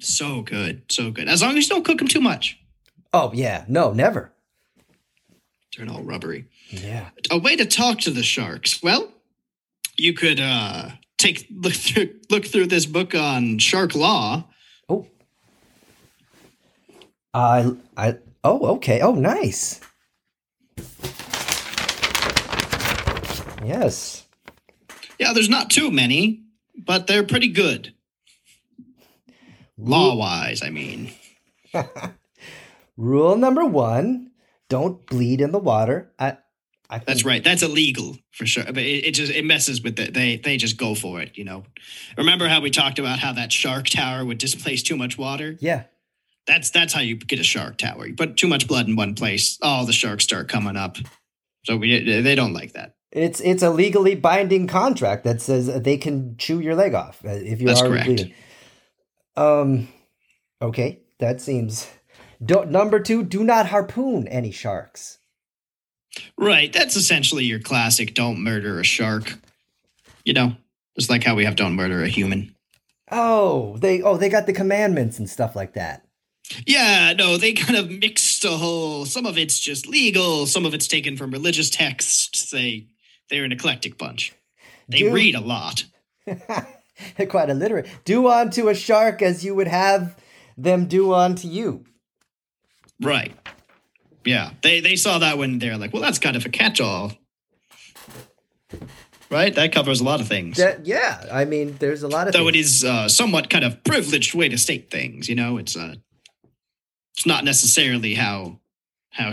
So 0.00 0.42
good. 0.42 0.82
So 0.90 1.10
good. 1.10 1.28
As 1.28 1.42
long 1.42 1.56
as 1.58 1.68
you 1.68 1.74
don't 1.74 1.84
cook 1.84 1.98
them 1.98 2.08
too 2.08 2.20
much. 2.20 2.58
Oh, 3.12 3.32
yeah. 3.34 3.64
No, 3.68 3.92
never. 3.92 4.32
Turn 5.74 5.88
all 5.88 6.02
rubbery. 6.02 6.46
Yeah. 6.70 7.10
A 7.30 7.38
way 7.38 7.56
to 7.56 7.64
talk 7.64 7.98
to 8.00 8.10
the 8.10 8.22
sharks. 8.22 8.82
Well, 8.82 9.12
you 9.96 10.12
could 10.12 10.40
uh 10.40 10.90
take 11.18 11.46
look 11.50 11.74
through 11.74 12.14
look 12.30 12.46
through 12.46 12.66
this 12.66 12.86
book 12.86 13.14
on 13.14 13.58
shark 13.58 13.94
law. 13.94 14.44
Oh. 14.88 15.06
I 17.34 17.72
I 17.96 18.16
oh 18.42 18.76
okay. 18.76 19.00
Oh 19.00 19.14
nice. 19.14 19.80
Yes. 23.64 24.24
Yeah, 25.18 25.32
there's 25.32 25.48
not 25.48 25.68
too 25.68 25.90
many, 25.90 26.44
but 26.76 27.06
they're 27.06 27.24
pretty 27.24 27.48
good. 27.48 27.92
Law 29.76 30.16
wise, 30.16 30.62
I 30.62 30.70
mean. 30.70 31.12
Rule 32.96 33.36
number 33.36 33.64
one: 33.64 34.30
don't 34.68 35.04
bleed 35.06 35.40
in 35.40 35.52
the 35.52 35.58
water. 35.58 36.12
I, 36.18 36.38
I 36.90 36.98
That's 36.98 37.24
right. 37.24 37.44
That's 37.44 37.62
illegal 37.62 38.16
for 38.32 38.46
sure. 38.46 38.64
But 38.64 38.78
it, 38.78 39.06
it 39.06 39.10
just 39.12 39.30
it 39.32 39.44
messes 39.44 39.82
with 39.82 39.98
it. 39.98 40.14
They 40.14 40.36
they 40.36 40.56
just 40.56 40.78
go 40.78 40.94
for 40.94 41.20
it. 41.20 41.36
You 41.36 41.44
know. 41.44 41.64
Remember 42.16 42.48
how 42.48 42.60
we 42.60 42.70
talked 42.70 42.98
about 42.98 43.18
how 43.18 43.32
that 43.34 43.52
shark 43.52 43.88
tower 43.88 44.24
would 44.24 44.38
displace 44.38 44.82
too 44.82 44.96
much 44.96 45.18
water? 45.18 45.56
Yeah. 45.60 45.84
That's 46.46 46.70
that's 46.70 46.94
how 46.94 47.00
you 47.00 47.16
get 47.16 47.38
a 47.38 47.44
shark 47.44 47.76
tower. 47.76 48.06
You 48.06 48.14
put 48.14 48.38
too 48.38 48.48
much 48.48 48.66
blood 48.66 48.88
in 48.88 48.96
one 48.96 49.14
place, 49.14 49.58
all 49.60 49.84
the 49.84 49.92
sharks 49.92 50.24
start 50.24 50.48
coming 50.48 50.76
up. 50.76 50.96
So 51.64 51.76
we 51.76 52.22
they 52.22 52.34
don't 52.34 52.54
like 52.54 52.72
that. 52.72 52.94
It's 53.12 53.40
it's 53.40 53.62
a 53.62 53.70
legally 53.70 54.14
binding 54.14 54.66
contract 54.66 55.24
that 55.24 55.42
says 55.42 55.66
they 55.82 55.98
can 55.98 56.36
chew 56.38 56.60
your 56.60 56.74
leg 56.74 56.94
off 56.94 57.22
uh, 57.24 57.30
if 57.30 57.60
you're 57.60 57.68
That's 57.68 57.82
already 57.82 58.04
correct. 58.04 58.06
bleeding. 58.06 58.34
Um, 59.36 59.88
okay, 60.60 61.00
that 61.18 61.40
seems. 61.40 61.88
Don't, 62.44 62.70
number 62.70 63.00
two: 63.00 63.22
do 63.24 63.44
not 63.44 63.66
harpoon 63.66 64.26
any 64.28 64.50
sharks. 64.50 65.17
Right. 66.36 66.72
That's 66.72 66.96
essentially 66.96 67.44
your 67.44 67.60
classic 67.60 68.14
don't 68.14 68.42
murder 68.42 68.80
a 68.80 68.84
shark. 68.84 69.38
You 70.24 70.32
know, 70.34 70.56
just 70.96 71.10
like 71.10 71.24
how 71.24 71.34
we 71.34 71.44
have 71.44 71.56
don't 71.56 71.74
murder 71.74 72.02
a 72.02 72.08
human. 72.08 72.54
Oh, 73.10 73.76
they 73.78 74.02
oh 74.02 74.16
they 74.16 74.28
got 74.28 74.46
the 74.46 74.52
commandments 74.52 75.18
and 75.18 75.28
stuff 75.28 75.56
like 75.56 75.74
that. 75.74 76.04
Yeah, 76.66 77.12
no, 77.16 77.36
they 77.36 77.52
kind 77.52 77.76
of 77.76 77.90
mixed 77.90 78.44
a 78.44 78.50
whole 78.50 79.04
some 79.06 79.26
of 79.26 79.38
it's 79.38 79.58
just 79.58 79.86
legal, 79.86 80.46
some 80.46 80.66
of 80.66 80.74
it's 80.74 80.88
taken 80.88 81.16
from 81.16 81.30
religious 81.30 81.70
texts. 81.70 82.50
They 82.50 82.86
they're 83.30 83.44
an 83.44 83.52
eclectic 83.52 83.98
bunch. 83.98 84.34
They 84.88 85.00
Dude. 85.00 85.12
read 85.12 85.34
a 85.34 85.40
lot. 85.40 85.84
They're 87.16 87.26
quite 87.26 87.48
illiterate. 87.50 87.88
Do 88.04 88.26
unto 88.28 88.68
a 88.68 88.74
shark 88.74 89.22
as 89.22 89.44
you 89.44 89.54
would 89.54 89.68
have 89.68 90.16
them 90.56 90.86
do 90.86 91.12
unto 91.12 91.46
you. 91.46 91.84
Right. 93.00 93.34
Yeah. 94.28 94.50
They 94.62 94.80
they 94.80 94.96
saw 94.96 95.18
that 95.20 95.38
when 95.38 95.58
they're 95.58 95.78
like, 95.78 95.92
well, 95.94 96.02
that's 96.02 96.18
kind 96.18 96.36
of 96.36 96.44
a 96.44 96.50
catch-all. 96.50 97.12
Right? 99.30 99.54
That 99.54 99.72
covers 99.72 100.00
a 100.00 100.04
lot 100.04 100.20
of 100.20 100.28
things. 100.28 100.56
That, 100.56 100.86
yeah, 100.86 101.24
I 101.30 101.44
mean, 101.44 101.76
there's 101.78 102.02
a 102.02 102.08
lot 102.08 102.26
of. 102.28 102.32
Though 102.34 102.48
it 102.48 102.52
things. 102.52 102.82
is 102.82 102.84
uh, 102.84 103.08
somewhat 103.08 103.48
kind 103.50 103.64
of 103.64 103.82
privileged 103.84 104.34
way 104.34 104.48
to 104.48 104.58
state 104.58 104.90
things, 104.90 105.28
you 105.28 105.34
know, 105.34 105.58
it's 105.58 105.76
uh 105.76 105.94
it's 107.16 107.26
not 107.26 107.44
necessarily 107.44 108.14
how 108.14 108.60
how 109.10 109.32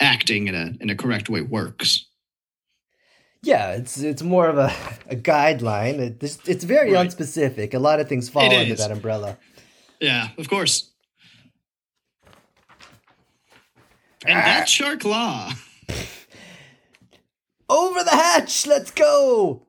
acting 0.00 0.48
in 0.48 0.54
a 0.54 0.72
in 0.80 0.90
a 0.90 0.94
correct 0.96 1.28
way 1.28 1.40
works. 1.42 2.06
Yeah, 3.42 3.72
it's 3.72 3.98
it's 3.98 4.22
more 4.22 4.48
of 4.48 4.58
a, 4.58 4.72
a 5.08 5.16
guideline. 5.16 5.98
It, 6.00 6.22
it's, 6.22 6.38
it's 6.48 6.64
very 6.64 6.92
Right. 6.92 7.08
unspecific. 7.08 7.72
A 7.74 7.78
lot 7.78 8.00
of 8.00 8.08
things 8.08 8.28
fall 8.28 8.42
It 8.50 8.54
under 8.56 8.72
is. 8.72 8.78
that 8.78 8.90
umbrella. 8.90 9.38
Yeah, 10.00 10.28
of 10.38 10.48
course. 10.48 10.87
And 14.26 14.38
that's 14.38 14.70
shark 14.70 15.04
law. 15.04 15.52
Over 17.70 18.02
the 18.02 18.10
hatch, 18.10 18.66
let's 18.66 18.90
go. 18.90 19.66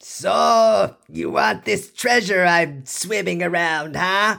So, 0.00 0.96
you 1.08 1.30
want 1.30 1.64
this 1.64 1.92
treasure 1.92 2.44
I'm 2.44 2.86
swimming 2.86 3.42
around, 3.42 3.96
huh? 3.96 4.38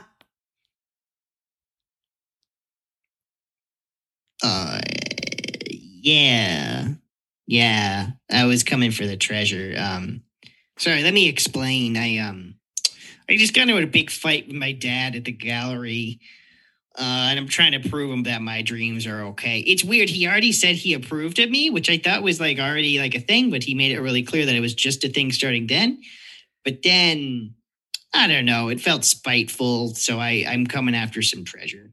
Uh, 4.42 4.80
yeah, 5.70 6.88
yeah. 7.46 8.10
I 8.30 8.44
was 8.46 8.62
coming 8.64 8.90
for 8.90 9.06
the 9.06 9.16
treasure. 9.16 9.74
Um, 9.76 10.22
sorry. 10.78 11.02
Let 11.02 11.14
me 11.14 11.28
explain. 11.28 11.96
I 11.96 12.18
um, 12.18 12.54
I 13.28 13.36
just 13.36 13.54
got 13.54 13.68
into 13.68 13.82
a 13.82 13.86
big 13.86 14.10
fight 14.10 14.46
with 14.46 14.56
my 14.56 14.72
dad 14.72 15.14
at 15.14 15.24
the 15.24 15.32
gallery. 15.32 16.20
Uh, 16.98 17.30
and 17.30 17.38
I'm 17.38 17.46
trying 17.46 17.80
to 17.80 17.88
prove 17.88 18.10
him 18.10 18.24
that 18.24 18.42
my 18.42 18.62
dreams 18.62 19.06
are 19.06 19.22
okay. 19.26 19.60
It's 19.60 19.84
weird. 19.84 20.08
He 20.08 20.26
already 20.26 20.50
said 20.50 20.74
he 20.74 20.94
approved 20.94 21.38
of 21.38 21.48
me, 21.48 21.70
which 21.70 21.88
I 21.88 21.98
thought 21.98 22.22
was 22.22 22.40
like 22.40 22.58
already 22.58 22.98
like 22.98 23.14
a 23.14 23.20
thing, 23.20 23.50
but 23.50 23.62
he 23.62 23.74
made 23.74 23.92
it 23.92 24.00
really 24.00 24.24
clear 24.24 24.44
that 24.46 24.54
it 24.54 24.60
was 24.60 24.74
just 24.74 25.04
a 25.04 25.08
thing 25.08 25.30
starting 25.30 25.68
then. 25.68 26.02
But 26.64 26.82
then 26.82 27.54
I 28.12 28.26
don't 28.26 28.46
know. 28.46 28.68
It 28.68 28.80
felt 28.80 29.04
spiteful, 29.04 29.94
so 29.94 30.18
I 30.18 30.44
I'm 30.48 30.66
coming 30.66 30.96
after 30.96 31.22
some 31.22 31.44
treasure. 31.44 31.92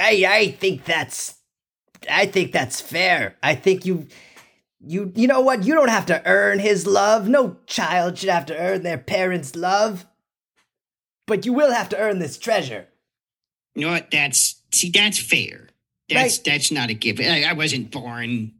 I 0.00 0.24
I 0.26 0.50
think 0.52 0.84
that's 0.84 1.34
I 2.08 2.26
think 2.26 2.52
that's 2.52 2.80
fair. 2.80 3.36
I 3.42 3.56
think 3.56 3.84
you 3.84 4.06
you 4.80 5.12
you 5.14 5.26
know 5.26 5.40
what? 5.40 5.64
You 5.64 5.74
don't 5.74 5.88
have 5.88 6.06
to 6.06 6.22
earn 6.24 6.60
his 6.60 6.86
love. 6.86 7.28
No 7.28 7.58
child 7.66 8.16
should 8.16 8.30
have 8.30 8.46
to 8.46 8.56
earn 8.56 8.84
their 8.84 8.98
parents' 8.98 9.54
love. 9.54 10.06
But 11.26 11.44
you 11.44 11.52
will 11.52 11.72
have 11.72 11.88
to 11.90 11.98
earn 11.98 12.18
this 12.18 12.38
treasure. 12.38 12.86
You 13.74 13.82
know 13.86 13.90
what? 13.92 14.10
That's 14.10 14.62
see, 14.72 14.90
that's 14.90 15.18
fair. 15.18 15.68
That's 16.08 16.36
Right. 16.38 16.44
that's 16.44 16.70
not 16.70 16.88
a 16.90 16.94
given. 16.94 17.26
I, 17.30 17.44
I 17.50 17.52
wasn't 17.52 17.90
born, 17.90 18.52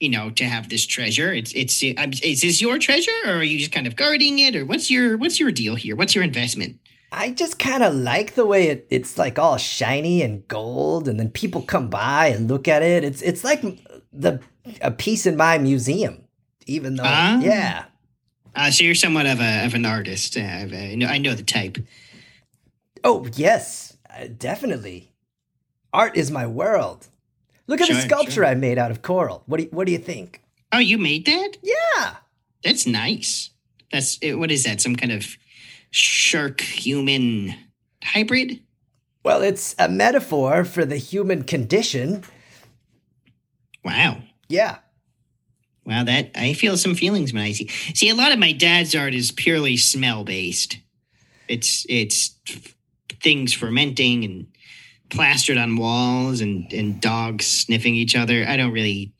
you 0.00 0.08
know, 0.08 0.30
to 0.30 0.44
have 0.44 0.68
this 0.68 0.86
treasure. 0.86 1.32
It's 1.32 1.52
it's. 1.54 1.82
I'm, 1.96 2.12
is 2.22 2.40
this 2.42 2.60
your 2.60 2.78
treasure, 2.78 3.10
or 3.26 3.34
are 3.34 3.42
you 3.44 3.58
just 3.58 3.72
kind 3.72 3.86
of 3.86 3.96
guarding 3.96 4.38
it, 4.40 4.56
or 4.56 4.66
what's 4.66 4.90
your 4.90 5.16
what's 5.16 5.38
your 5.38 5.52
deal 5.52 5.76
here? 5.76 5.94
What's 5.96 6.14
your 6.14 6.24
investment? 6.24 6.78
I 7.12 7.30
just 7.30 7.58
kind 7.58 7.82
of 7.82 7.94
like 7.94 8.34
the 8.34 8.46
way 8.46 8.68
it, 8.68 8.86
it's 8.90 9.18
like 9.18 9.38
all 9.38 9.56
shiny 9.56 10.22
and 10.22 10.46
gold, 10.48 11.08
and 11.08 11.18
then 11.18 11.30
people 11.30 11.62
come 11.62 11.88
by 11.88 12.26
and 12.28 12.48
look 12.48 12.66
at 12.68 12.82
it. 12.82 13.02
It's 13.04 13.22
it's 13.22 13.44
like 13.44 13.62
the 14.12 14.40
a 14.82 14.90
piece 14.90 15.26
in 15.26 15.36
my 15.36 15.58
museum, 15.58 16.24
even 16.66 16.96
though 16.96 17.04
Ah. 17.06 17.40
yeah. 17.40 17.84
Uh, 18.54 18.70
so 18.70 18.84
you're 18.84 18.94
somewhat 18.94 19.26
of 19.26 19.40
a 19.40 19.64
of 19.64 19.74
an 19.74 19.86
artist. 19.86 20.36
Uh, 20.36 20.40
I 20.40 20.94
know 20.96 21.06
I 21.06 21.18
know 21.18 21.34
the 21.34 21.42
type. 21.42 21.78
Oh 23.04 23.26
yes, 23.34 23.96
uh, 24.08 24.26
definitely. 24.36 25.12
Art 25.92 26.16
is 26.16 26.30
my 26.30 26.46
world. 26.46 27.08
Look 27.66 27.80
at 27.80 27.88
the 27.88 28.00
sculpture 28.00 28.32
sure. 28.32 28.46
I 28.46 28.54
made 28.54 28.78
out 28.78 28.90
of 28.90 29.02
coral. 29.02 29.42
What 29.46 29.58
do 29.58 29.64
you, 29.64 29.70
what 29.70 29.86
do 29.86 29.92
you 29.92 29.98
think? 29.98 30.42
Oh, 30.72 30.78
you 30.78 30.98
made 30.98 31.26
that? 31.26 31.52
Yeah. 31.62 32.16
That's 32.64 32.86
nice. 32.86 33.50
That's 33.92 34.18
what 34.22 34.50
is 34.50 34.64
that? 34.64 34.80
Some 34.80 34.96
kind 34.96 35.12
of 35.12 35.36
shark 35.90 36.60
human 36.60 37.54
hybrid? 38.02 38.60
Well, 39.24 39.42
it's 39.42 39.74
a 39.78 39.88
metaphor 39.88 40.64
for 40.64 40.84
the 40.84 40.96
human 40.96 41.44
condition. 41.44 42.24
Wow. 43.84 44.22
Yeah. 44.48 44.78
Wow, 45.84 46.04
that 46.04 46.30
I 46.34 46.52
feel 46.52 46.76
some 46.76 46.94
feelings 46.94 47.32
when 47.32 47.42
I 47.42 47.52
see. 47.52 47.68
See, 47.94 48.10
a 48.10 48.14
lot 48.14 48.32
of 48.32 48.38
my 48.38 48.52
dad's 48.52 48.94
art 48.94 49.14
is 49.14 49.32
purely 49.32 49.76
smell 49.76 50.24
based. 50.24 50.78
It's 51.48 51.86
it's 51.88 52.36
things 53.22 53.52
fermenting 53.52 54.24
and 54.24 54.46
plastered 55.08 55.58
on 55.58 55.76
walls 55.76 56.40
and 56.40 56.72
and 56.72 57.00
dogs 57.00 57.46
sniffing 57.46 57.94
each 57.94 58.14
other. 58.14 58.44
I 58.46 58.56
don't 58.56 58.72
really. 58.72 59.12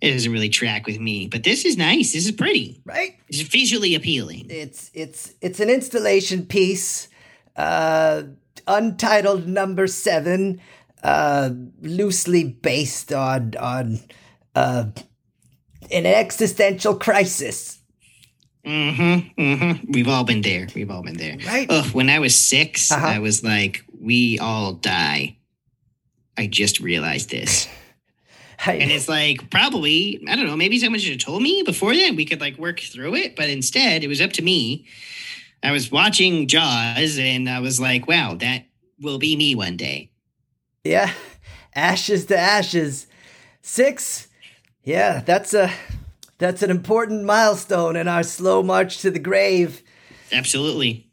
It 0.00 0.12
doesn't 0.12 0.32
really 0.32 0.48
track 0.48 0.86
with 0.86 0.98
me, 0.98 1.28
but 1.28 1.44
this 1.44 1.66
is 1.66 1.76
nice. 1.76 2.14
This 2.14 2.24
is 2.24 2.32
pretty. 2.32 2.80
Right? 2.86 3.18
It's 3.28 3.42
visually 3.42 3.94
appealing. 3.94 4.46
It's 4.48 4.90
it's 4.94 5.34
it's 5.42 5.60
an 5.60 5.68
installation 5.68 6.46
piece, 6.46 7.08
uh, 7.54 8.22
untitled 8.66 9.46
number 9.46 9.86
seven, 9.86 10.62
uh, 11.02 11.50
loosely 11.82 12.44
based 12.44 13.12
on 13.12 13.54
on 13.60 14.00
uh, 14.54 14.84
an 15.92 16.06
existential 16.06 16.94
crisis. 16.96 17.78
Mm-hmm. 18.64 19.40
Mm-hmm. 19.40 19.92
We've 19.92 20.08
all 20.08 20.24
been 20.24 20.42
there. 20.42 20.68
We've 20.74 20.90
all 20.90 21.02
been 21.02 21.16
there. 21.16 21.36
Right. 21.46 21.66
Ugh, 21.70 21.86
when 21.94 22.10
I 22.10 22.18
was 22.18 22.34
6 22.38 22.92
Uh-huh. 22.92 23.06
I 23.06 23.18
was 23.18 23.42
like, 23.42 23.84
we 23.98 24.38
all 24.38 24.74
die. 24.74 25.36
I 26.36 26.46
just 26.46 26.80
realized 26.80 27.30
this. 27.30 27.68
I- 28.66 28.74
And 28.74 28.90
it's 28.90 29.08
like 29.08 29.48
probably 29.50 30.22
I 30.28 30.36
don't 30.36 30.46
know. 30.46 30.56
Maybe 30.56 30.78
someone 30.78 31.00
should 31.00 31.12
have 31.12 31.20
told 31.24 31.42
me 31.42 31.62
before 31.64 31.94
then. 31.94 32.16
We 32.16 32.26
could 32.26 32.40
like 32.42 32.58
work 32.58 32.80
through 32.80 33.14
it, 33.14 33.34
but 33.34 33.48
instead 33.48 34.04
it 34.04 34.08
was 34.08 34.20
up 34.20 34.32
to 34.32 34.42
me. 34.42 34.86
I 35.62 35.72
was 35.72 35.90
watching 35.90 36.46
Jaws, 36.46 37.18
and 37.18 37.46
I 37.48 37.60
was 37.60 37.78
like, 37.80 38.06
"Wow, 38.08 38.34
that 38.36 38.64
will 38.98 39.18
be 39.18 39.36
me 39.36 39.54
one 39.54 39.76
day." 39.76 40.10
yeah, 40.84 41.12
ashes 41.74 42.24
to 42.26 42.38
ashes. 42.38 43.06
Six. 43.62 44.26
Yeah, 44.84 45.20
that's 45.20 45.54
a 45.54 45.70
that's 46.38 46.62
an 46.62 46.70
important 46.70 47.24
milestone 47.24 47.96
in 47.96 48.08
our 48.08 48.22
slow 48.22 48.62
march 48.62 48.98
to 48.98 49.10
the 49.10 49.18
grave. 49.18 49.82
Absolutely. 50.32 51.06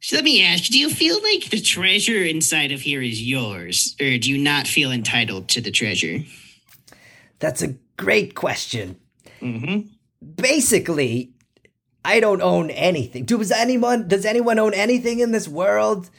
So 0.00 0.16
let 0.16 0.24
me 0.24 0.42
ask: 0.42 0.64
Do 0.70 0.78
you 0.78 0.88
feel 0.88 1.22
like 1.22 1.50
the 1.50 1.60
treasure 1.60 2.24
inside 2.24 2.72
of 2.72 2.80
here 2.80 3.02
is 3.02 3.22
yours, 3.22 3.94
or 4.00 4.16
do 4.18 4.30
you 4.30 4.38
not 4.38 4.66
feel 4.66 4.90
entitled 4.90 5.48
to 5.50 5.60
the 5.60 5.70
treasure? 5.70 6.20
That's 7.38 7.62
a 7.62 7.74
great 7.96 8.34
question. 8.34 8.96
Mm-hmm. 9.40 9.88
basically 10.34 11.32
i 12.04 12.20
don't 12.20 12.42
own 12.42 12.68
anything 12.68 13.24
does 13.24 13.50
anyone 13.50 14.06
does 14.06 14.26
anyone 14.26 14.58
own 14.58 14.74
anything 14.74 15.20
in 15.20 15.32
this 15.32 15.48
world 15.48 16.10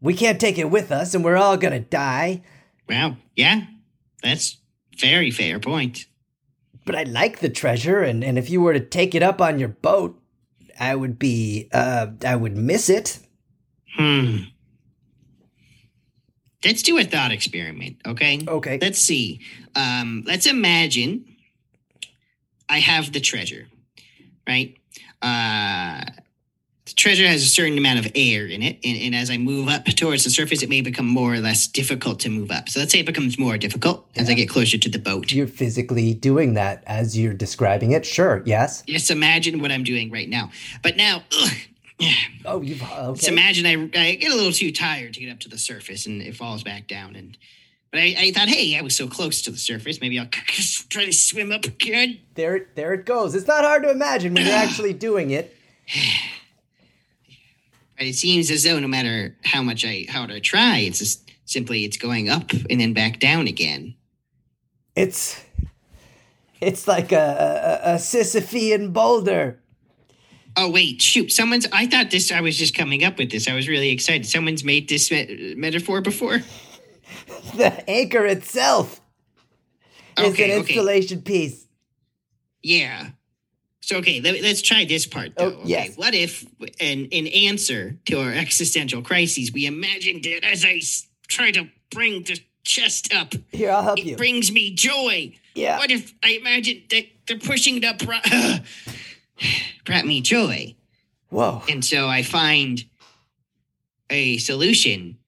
We 0.00 0.14
can't 0.14 0.38
take 0.40 0.56
it 0.58 0.70
with 0.70 0.92
us, 0.92 1.14
and 1.14 1.24
we're 1.24 1.36
all 1.36 1.56
gonna 1.56 1.80
die. 1.80 2.42
Well, 2.88 3.16
yeah, 3.34 3.62
that's 4.24 4.56
very 4.98 5.30
fair 5.30 5.60
point. 5.60 6.06
But 6.86 6.96
I 6.96 7.04
like 7.04 7.38
the 7.38 7.48
treasure, 7.48 8.02
and, 8.02 8.24
and 8.24 8.36
if 8.38 8.50
you 8.50 8.60
were 8.60 8.72
to 8.72 8.80
take 8.80 9.14
it 9.14 9.22
up 9.22 9.40
on 9.40 9.58
your 9.58 9.68
boat, 9.68 10.20
I 10.78 10.94
would 10.94 11.18
be, 11.18 11.68
uh, 11.72 12.08
I 12.26 12.36
would 12.36 12.56
miss 12.56 12.90
it. 12.90 13.20
Hmm. 13.96 14.36
Let's 16.64 16.82
do 16.82 16.98
a 16.98 17.04
thought 17.04 17.30
experiment, 17.30 17.98
okay? 18.06 18.40
Okay. 18.46 18.78
Let's 18.80 18.98
see. 18.98 19.40
Um, 19.74 20.24
let's 20.26 20.46
imagine 20.46 21.26
I 22.68 22.80
have 22.80 23.12
the 23.12 23.20
treasure, 23.20 23.68
right? 24.48 24.76
Uh, 25.20 26.04
treasure 26.96 27.26
has 27.26 27.42
a 27.42 27.46
certain 27.46 27.76
amount 27.78 27.98
of 27.98 28.12
air 28.14 28.46
in 28.46 28.62
it, 28.62 28.78
and, 28.84 28.96
and 28.98 29.14
as 29.14 29.30
I 29.30 29.36
move 29.38 29.68
up 29.68 29.84
towards 29.84 30.24
the 30.24 30.30
surface, 30.30 30.62
it 30.62 30.68
may 30.68 30.80
become 30.80 31.06
more 31.06 31.34
or 31.34 31.38
less 31.40 31.66
difficult 31.66 32.20
to 32.20 32.28
move 32.28 32.50
up. 32.50 32.68
So 32.68 32.80
let's 32.80 32.92
say 32.92 33.00
it 33.00 33.06
becomes 33.06 33.38
more 33.38 33.58
difficult 33.58 34.06
as 34.16 34.28
I 34.28 34.34
get 34.34 34.48
closer 34.48 34.78
to 34.78 34.88
the 34.88 34.98
boat. 34.98 35.32
You're 35.32 35.46
physically 35.46 36.14
doing 36.14 36.54
that 36.54 36.82
as 36.86 37.18
you're 37.18 37.34
describing 37.34 37.92
it. 37.92 38.06
Sure, 38.06 38.42
yes. 38.44 38.82
Just 38.82 39.10
imagine 39.10 39.60
what 39.60 39.70
I'm 39.72 39.84
doing 39.84 40.10
right 40.10 40.28
now. 40.28 40.50
But 40.82 40.96
now, 40.96 41.22
ugh, 41.42 41.52
Oh, 42.44 42.60
you've 42.60 42.82
uh, 42.82 43.10
Let's 43.10 43.24
okay. 43.24 43.32
imagine 43.32 43.66
I, 43.66 43.72
I 43.98 44.14
get 44.16 44.32
a 44.32 44.34
little 44.34 44.52
too 44.52 44.72
tired 44.72 45.14
to 45.14 45.20
get 45.20 45.30
up 45.30 45.40
to 45.40 45.48
the 45.48 45.58
surface 45.58 46.06
and 46.06 46.20
it 46.20 46.34
falls 46.34 46.62
back 46.62 46.88
down. 46.88 47.14
And 47.14 47.38
but 47.90 48.00
I, 48.00 48.14
I 48.18 48.32
thought, 48.32 48.48
hey, 48.48 48.76
I 48.76 48.82
was 48.82 48.96
so 48.96 49.06
close 49.06 49.42
to 49.42 49.52
the 49.52 49.56
surface, 49.56 50.00
maybe 50.00 50.18
I'll 50.18 50.26
try 50.88 51.04
to 51.04 51.12
swim 51.12 51.52
up 51.52 51.64
again. 51.64 52.18
There, 52.34 52.66
there 52.74 52.94
it 52.94 53.06
goes. 53.06 53.34
It's 53.36 53.46
not 53.46 53.64
hard 53.64 53.84
to 53.84 53.90
imagine 53.90 54.34
when 54.34 54.44
you're 54.44 54.54
actually 54.56 54.92
doing 54.92 55.30
it. 55.30 55.56
But 57.96 58.06
it 58.06 58.14
seems 58.14 58.50
as 58.50 58.64
though 58.64 58.78
no 58.78 58.88
matter 58.88 59.36
how 59.44 59.62
much 59.62 59.84
I 59.84 60.06
how 60.08 60.26
to 60.26 60.40
try, 60.40 60.78
it's 60.78 60.98
just 60.98 61.30
simply 61.44 61.84
it's 61.84 61.96
going 61.96 62.28
up 62.28 62.52
and 62.70 62.80
then 62.80 62.92
back 62.92 63.20
down 63.20 63.46
again. 63.46 63.94
It's, 64.96 65.42
it's 66.60 66.86
like 66.86 67.12
a, 67.12 67.80
a, 67.84 67.92
a 67.92 67.94
Sisyphean 67.96 68.92
boulder. 68.92 69.60
Oh 70.56 70.70
wait, 70.70 71.02
shoot! 71.02 71.32
Someone's. 71.32 71.66
I 71.72 71.86
thought 71.86 72.10
this. 72.10 72.30
I 72.30 72.40
was 72.40 72.56
just 72.56 72.76
coming 72.76 73.02
up 73.02 73.18
with 73.18 73.30
this. 73.30 73.48
I 73.48 73.54
was 73.54 73.68
really 73.68 73.90
excited. 73.90 74.24
Someone's 74.24 74.62
made 74.62 74.88
this 74.88 75.10
me- 75.10 75.54
metaphor 75.56 76.00
before. 76.00 76.40
The 77.54 77.88
anchor 77.88 78.26
itself 78.26 79.00
is 80.18 80.24
an 80.26 80.32
okay. 80.32 80.58
installation 80.58 81.22
piece. 81.22 81.66
Yeah. 82.62 83.10
So 83.84 83.98
okay, 83.98 84.20
let, 84.22 84.42
us 84.44 84.62
try 84.62 84.86
this 84.86 85.06
part 85.06 85.36
though. 85.36 85.44
Oh, 85.44 85.60
okay, 85.60 85.68
yes. 85.68 85.96
what 85.96 86.14
if, 86.14 86.42
in 86.80 87.04
in 87.06 87.26
answer 87.26 87.96
to 88.06 88.18
our 88.20 88.32
existential 88.32 89.02
crises, 89.02 89.52
we 89.52 89.66
imagined 89.66 90.24
it 90.24 90.42
as 90.42 90.64
I 90.64 90.80
try 91.28 91.50
to 91.50 91.68
bring 91.90 92.22
the 92.22 92.40
chest 92.64 93.12
up, 93.14 93.34
Here, 93.52 93.70
I'll 93.70 93.82
help 93.82 93.98
you. 93.98 94.04
it 94.04 94.08
you. 94.12 94.16
brings 94.16 94.50
me 94.50 94.72
joy. 94.74 95.34
Yeah. 95.54 95.76
What 95.78 95.90
if 95.90 96.14
I 96.22 96.30
imagine 96.30 96.82
that 96.88 97.04
they're 97.26 97.38
pushing 97.38 97.76
it 97.76 97.84
up, 97.84 97.98
brought, 97.98 98.24
brought 99.84 100.06
me 100.06 100.22
joy, 100.22 100.74
Whoa. 101.28 101.62
and 101.68 101.84
so 101.84 102.08
I 102.08 102.22
find 102.22 102.84
a 104.08 104.38
solution 104.38 105.18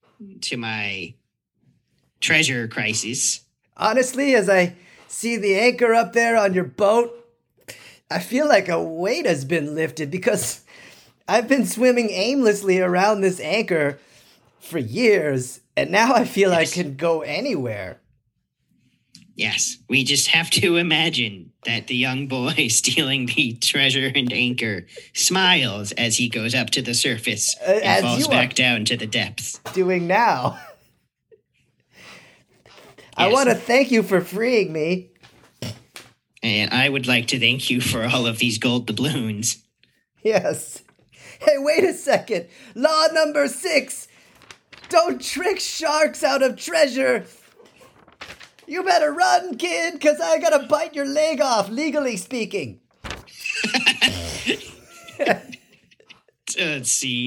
to 0.41 0.57
my 0.57 1.13
treasure 2.19 2.67
crisis. 2.67 3.41
Honestly, 3.77 4.33
as 4.33 4.49
I 4.49 4.75
see 5.07 5.37
the 5.37 5.59
anchor 5.59 5.93
up 5.93 6.13
there 6.13 6.35
on 6.35 6.55
your 6.55 6.63
boat, 6.63 7.13
I 8.09 8.19
feel 8.19 8.47
like 8.47 8.69
a 8.69 8.81
weight 8.81 9.25
has 9.25 9.43
been 9.43 9.75
lifted 9.75 10.09
because 10.09 10.63
I've 11.27 11.47
been 11.47 11.65
swimming 11.65 12.09
aimlessly 12.09 12.79
around 12.79 13.21
this 13.21 13.39
anchor 13.41 13.99
for 14.59 14.77
years, 14.77 15.59
and 15.75 15.91
now 15.91 16.13
I 16.13 16.23
feel 16.23 16.53
I 16.53 16.65
can 16.65 16.95
go 16.95 17.21
anywhere. 17.21 17.99
Yes, 19.35 19.77
we 19.87 20.03
just 20.03 20.29
have 20.29 20.49
to 20.51 20.77
imagine 20.77 21.51
that 21.65 21.87
the 21.87 21.95
young 21.95 22.27
boy 22.27 22.67
stealing 22.69 23.27
the 23.27 23.53
treasure 23.53 24.11
and 24.15 24.33
anchor 24.33 24.87
smiles 25.13 25.91
as 25.91 26.17
he 26.17 26.27
goes 26.29 26.55
up 26.55 26.71
to 26.71 26.81
the 26.81 26.93
surface 26.95 27.55
Uh, 27.61 27.73
as 27.83 27.83
and 27.83 28.05
falls 28.05 28.27
back 28.27 28.55
down 28.55 28.85
to 28.85 28.97
the 28.97 29.05
depths. 29.05 29.59
Doing 29.73 30.07
now. 30.07 30.57
I 33.17 33.31
want 33.31 33.49
to 33.49 33.55
thank 33.55 33.91
you 33.91 34.01
for 34.01 34.21
freeing 34.21 34.71
me. 34.71 35.09
And 36.43 36.71
I 36.71 36.89
would 36.89 37.07
like 37.07 37.27
to 37.27 37.39
thank 37.39 37.69
you 37.69 37.81
for 37.81 38.05
all 38.05 38.25
of 38.25 38.37
these 38.37 38.57
gold 38.57 38.87
doubloons. 38.87 39.63
Yes. 40.23 40.83
Hey, 41.39 41.57
wait 41.57 41.83
a 41.83 41.93
second. 41.93 42.47
Law 42.75 43.07
number 43.13 43.47
six 43.47 44.07
don't 44.89 45.21
trick 45.21 45.59
sharks 45.59 46.23
out 46.23 46.41
of 46.41 46.55
treasure. 46.55 47.25
You 48.67 48.83
better 48.83 49.11
run, 49.11 49.57
kid, 49.57 49.93
because 49.93 50.19
I 50.19 50.39
gotta 50.39 50.67
bite 50.67 50.93
your 50.95 51.05
leg 51.05 51.41
off, 51.41 51.69
legally 51.69 52.17
speaking. 52.17 52.81
Let's 56.57 56.91
see. 56.91 57.25